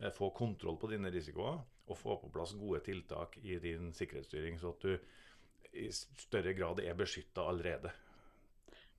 Eh, 0.00 0.10
Få 0.14 0.30
kontroll 0.34 0.78
på 0.78 0.90
dine 0.90 1.10
risikoer, 1.14 1.60
og 1.86 1.98
få 2.00 2.16
på 2.22 2.30
plass 2.34 2.54
gode 2.58 2.82
tiltak 2.86 3.38
i 3.42 3.58
din 3.62 3.92
sikkerhetsstyring, 3.94 4.58
så 4.58 4.74
at 4.74 4.86
du 4.86 5.74
i 5.74 5.88
større 5.90 6.54
grad 6.54 6.78
er 6.82 6.94
beskytta 6.98 7.46
allerede. 7.50 7.90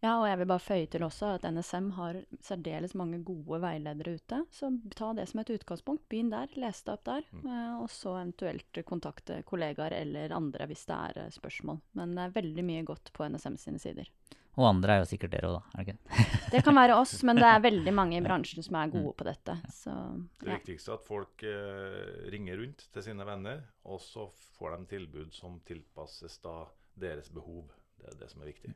Ja, 0.04 0.18
og 0.20 0.28
jeg 0.28 0.38
vil 0.42 0.50
bare 0.50 0.62
føye 0.62 0.88
til 0.92 1.04
også 1.06 1.32
at 1.38 1.46
NSM 1.50 1.88
har 1.96 2.20
særdeles 2.44 2.94
mange 3.00 3.22
gode 3.26 3.60
veiledere 3.64 4.18
ute. 4.20 4.42
Så 4.54 4.70
ta 4.94 5.12
det 5.18 5.28
som 5.32 5.42
et 5.42 5.52
utgangspunkt. 5.56 6.04
Begynn 6.12 6.32
der, 6.34 6.52
les 6.60 6.82
det 6.86 6.94
opp 6.94 7.06
der. 7.08 7.26
Mm. 7.32 7.48
Og 7.82 7.88
så 7.94 8.18
eventuelt 8.20 8.82
kontakte 8.86 9.40
kollegaer 9.48 9.96
eller 9.98 10.36
andre 10.36 10.68
hvis 10.70 10.86
det 10.90 10.98
er 10.98 11.22
eh, 11.24 11.32
spørsmål. 11.34 11.80
Men 11.98 12.18
det 12.18 12.26
er 12.26 12.36
veldig 12.36 12.66
mye 12.68 12.84
godt 12.88 13.14
på 13.16 13.30
NSM 13.32 13.58
sine 13.62 13.82
sider. 13.82 14.12
Og 14.56 14.70
andre 14.70 14.94
er 14.94 15.02
jo 15.02 15.08
sikkert 15.10 15.34
dere 15.34 15.50
òg, 15.50 15.56
da. 15.58 15.64
Er 15.74 15.88
det 15.88 15.96
ikke 15.96 16.28
det? 16.54 16.62
Kan 16.64 16.78
være 16.78 17.00
oss, 17.00 17.16
men 17.28 17.40
det 17.40 17.48
er 17.50 17.64
veldig 17.66 17.94
mange 17.96 18.20
i 18.20 18.24
bransjen 18.24 18.64
som 18.64 18.78
er 18.80 18.94
gode 18.94 19.12
på 19.20 19.28
dette. 19.28 19.58
Så 19.76 19.96
Det 20.40 20.52
viktigste 20.54 20.94
er 20.94 21.00
at 21.00 21.08
folk 21.08 21.44
eh, 21.50 22.30
ringer 22.32 22.62
rundt 22.62 22.86
til 22.94 23.08
sine 23.10 23.28
venner, 23.28 23.66
og 23.84 24.00
så 24.04 24.30
får 24.60 24.78
de 24.78 24.94
tilbud 24.96 25.34
som 25.36 25.58
tilpasses 25.68 26.40
da 26.46 26.62
deres 26.96 27.28
behov. 27.36 27.68
Det 28.00 28.14
er 28.14 28.22
det 28.22 28.32
som 28.32 28.46
er 28.46 28.54
viktig. 28.54 28.72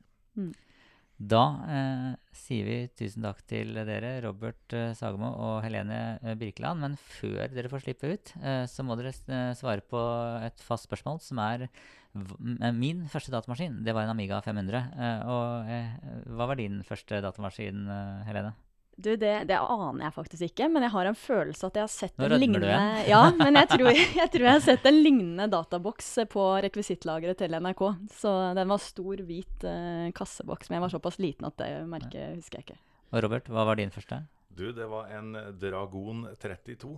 Da 1.19 1.41
eh, 1.67 2.11
sier 2.31 2.63
vi 2.63 2.75
tusen 2.95 3.25
takk 3.25 3.41
til 3.51 3.75
dere, 3.75 4.13
Robert 4.23 4.71
eh, 4.71 4.93
Sagemo 4.95 5.33
og 5.35 5.57
Helene 5.65 6.15
eh, 6.23 6.37
Birkeland. 6.39 6.79
Men 6.79 6.95
før 6.95 7.51
dere 7.51 7.71
får 7.71 7.83
slippe 7.83 8.13
ut, 8.13 8.31
eh, 8.39 8.63
så 8.71 8.85
må 8.87 8.95
dere 8.95 9.11
eh, 9.11 9.51
svare 9.59 9.83
på 9.83 9.99
et 10.47 10.63
fast 10.63 10.87
spørsmål, 10.87 11.19
som 11.23 11.41
er 11.43 11.67
eh, 11.67 12.71
Min 12.71 13.03
første 13.11 13.35
datamaskin, 13.35 13.81
det 13.83 13.97
var 13.97 14.07
en 14.07 14.15
Amiga 14.15 14.39
500. 14.45 14.79
Eh, 14.95 15.27
og 15.27 16.31
hva 16.39 16.49
var 16.53 16.61
din 16.61 16.79
første 16.87 17.19
datamaskin, 17.27 17.83
Helene? 18.29 18.55
Du, 18.99 19.13
det, 19.15 19.31
det 19.47 19.55
aner 19.55 20.01
jeg 20.03 20.11
faktisk 20.11 20.45
ikke, 20.49 20.65
men 20.67 20.83
jeg 20.83 20.91
har 20.91 21.07
en 21.07 21.15
følelse 21.15 21.67
at 21.69 21.77
jeg 21.79 21.85
har 21.85 21.91
sett 21.93 22.17
Nå 22.19 22.27
en 22.27 22.41
lignende. 22.41 22.79
Ja, 23.07 23.21
men 23.31 23.55
jeg 23.55 23.69
tror, 23.71 23.87
jeg 23.95 24.31
tror 24.33 24.43
jeg 24.43 24.55
har 24.57 24.65
sett 24.65 24.89
en 24.89 24.99
lignende 24.99 25.47
databoks 25.53 26.09
på 26.33 26.47
rekvisittlageret 26.65 27.39
til 27.39 27.55
NRK. 27.55 27.85
Så 28.17 28.33
den 28.57 28.73
var 28.73 28.83
stor, 28.83 29.23
hvit 29.29 29.63
uh, 29.63 30.09
kasseboks, 30.17 30.67
men 30.67 30.79
jeg 30.79 30.85
var 30.87 30.93
såpass 30.97 31.19
liten 31.23 31.47
at 31.47 31.55
det 31.61 31.69
merket 31.87 32.41
husker 32.41 32.59
jeg 32.59 32.67
ikke. 32.67 32.81
Og 33.13 33.23
Robert, 33.23 33.47
hva 33.47 33.63
var 33.71 33.79
din 33.79 33.93
første? 33.93 34.19
Du, 34.51 34.67
det 34.75 34.89
var 34.91 35.07
en 35.15 35.31
Dragon 35.61 36.27
32. 36.43 36.91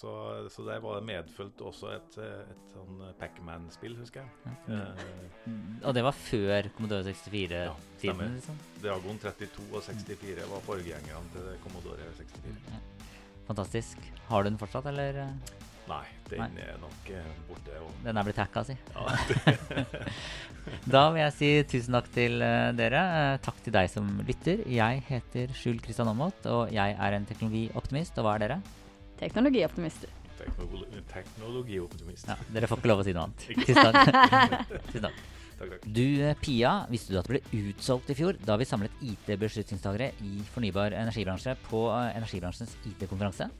Så, 0.00 0.10
så 0.48 0.62
der 0.64 0.78
var 0.80 0.96
det 0.96 1.04
medfølt 1.10 1.60
også 1.60 1.90
et, 1.92 2.14
et 2.24 2.70
sånn 2.72 3.02
Pacman-spill, 3.20 3.98
husker 4.00 4.22
jeg. 4.22 4.54
Eh, 4.72 5.02
Og 5.84 5.92
det 5.92 6.04
var 6.06 6.16
før 6.16 6.70
Commodore 6.76 7.04
64-tiden? 7.10 8.22
Ja, 8.24 8.28
liksom? 8.38 8.60
Dragon 8.80 9.20
32 9.20 9.66
og 9.76 9.82
64 9.84 10.46
var 10.54 10.64
forgjengerne 10.64 11.34
til 11.34 11.50
Commodore 11.66 12.08
64. 12.16 12.80
Fantastisk. 13.50 14.06
Har 14.30 14.46
du 14.46 14.48
den 14.54 14.56
fortsatt, 14.62 14.88
eller? 14.88 15.20
Nei, 15.90 16.04
den 16.30 16.38
Nei. 16.54 16.64
er 16.70 16.76
nok 16.80 17.08
eh, 17.12 17.30
borte. 17.50 17.76
Og, 17.82 17.92
Den 18.06 18.16
er 18.20 18.24
blitt 18.30 18.38
hacka, 18.40 18.62
si. 18.70 18.76
ja, 18.94 19.86
Da 20.94 21.06
vil 21.10 21.24
jeg 21.24 21.34
si 21.36 21.48
tusen 21.74 21.96
takk 21.98 22.10
til 22.14 22.40
eh, 22.46 22.68
dere. 22.78 23.04
Takk 23.44 23.58
til 23.66 23.74
deg 23.74 23.90
som 23.92 24.08
lytter. 24.28 24.62
Jeg 24.70 25.02
heter 25.08 25.52
Skjul 25.56 25.80
Kristian 25.84 26.08
Aamodt, 26.12 26.46
og 26.48 26.70
jeg 26.72 26.94
er 26.96 27.16
en 27.18 27.26
teknologioptimist. 27.28 28.16
Og 28.22 28.28
hva 28.28 28.36
er 28.38 28.46
dere? 28.46 28.60
Teknologioptimister. 29.20 30.16
teknologi, 30.40 30.88
teknologioptimist. 31.12 32.28
Ja, 32.30 32.36
dere 32.54 32.68
får 32.70 32.80
ikke 32.80 32.90
lov 32.90 33.02
å 33.02 33.04
si 33.04 33.12
noe 33.12 33.26
annet. 33.28 33.42
Tusen 33.60 33.84
takk. 33.84 34.78
Tusen 34.88 35.04
takk. 35.04 35.18
Takk, 35.60 35.74
takk. 35.74 35.82
Du, 35.84 36.06
eh, 36.24 36.36
Pia, 36.40 36.70
visste 36.88 37.12
du 37.12 37.18
at 37.20 37.28
det 37.28 37.34
ble 37.36 37.66
utsolgt 37.68 38.08
i 38.08 38.16
fjor 38.16 38.38
da 38.40 38.56
vi 38.56 38.68
samlet 38.68 39.02
IT-beslutningstagere 39.04 40.14
i 40.24 40.40
fornybar 40.54 40.96
energibransje 40.96 41.52
på 41.66 41.82
eh, 41.92 42.16
energibransjens 42.16 42.72
IT-konferanse? 42.88 43.50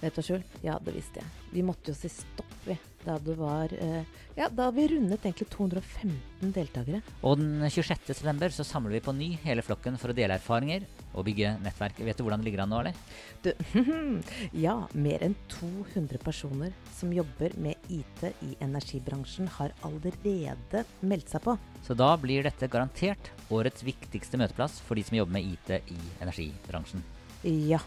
Vet 0.00 0.16
du, 0.16 0.22
Skjul? 0.24 0.44
Ja, 0.64 0.78
det 0.80 0.94
visste 0.96 1.20
jeg. 1.20 1.28
Vi 1.52 1.62
måtte 1.66 1.92
jo 1.92 1.98
si 1.98 2.08
stopp, 2.08 2.54
vi. 2.64 2.76
Da 3.00 3.14
det 3.20 3.34
var 3.38 3.72
eh, 3.72 4.04
Ja, 4.36 4.50
da 4.52 4.66
vi 4.72 4.86
rundet 4.88 5.24
egentlig 5.24 5.46
215 5.52 6.52
deltakere. 6.54 7.00
Og 7.24 7.38
den 7.40 7.64
26. 7.64 8.08
september 8.12 8.52
så 8.52 8.64
samler 8.64 8.96
vi 8.96 9.02
på 9.04 9.14
ny 9.16 9.30
hele 9.44 9.64
flokken 9.64 9.96
for 10.00 10.12
å 10.12 10.16
dele 10.16 10.36
erfaringer 10.36 10.86
og 11.12 11.26
bygge 11.28 11.54
nettverk. 11.64 12.00
Vet 12.06 12.20
du 12.20 12.24
hvordan 12.24 12.40
det 12.40 12.48
ligger 12.48 12.64
an 12.64 12.72
nå, 12.72 12.80
eller? 12.80 12.96
Du, 13.44 13.52
ja, 14.66 14.76
mer 14.96 15.24
enn 15.26 15.36
200 15.52 16.20
personer 16.24 16.72
som 16.96 17.12
jobber 17.12 17.56
med 17.60 17.92
IT 17.92 18.24
i 18.46 18.54
energibransjen, 18.64 19.50
har 19.58 19.76
allerede 19.84 20.84
meldt 21.04 21.32
seg 21.32 21.44
på. 21.44 21.56
Så 21.84 21.96
da 21.98 22.14
blir 22.20 22.44
dette 22.48 22.68
garantert 22.72 23.32
årets 23.52 23.84
viktigste 23.84 24.40
møteplass 24.40 24.80
for 24.84 24.96
de 24.96 25.04
som 25.04 25.20
jobber 25.20 25.36
med 25.40 25.56
IT 25.56 25.76
i 25.92 26.00
energibransjen. 26.24 27.04
Ja, 27.44 27.80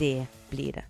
det 0.00 0.26
blir 0.50 0.80
det. 0.80 0.89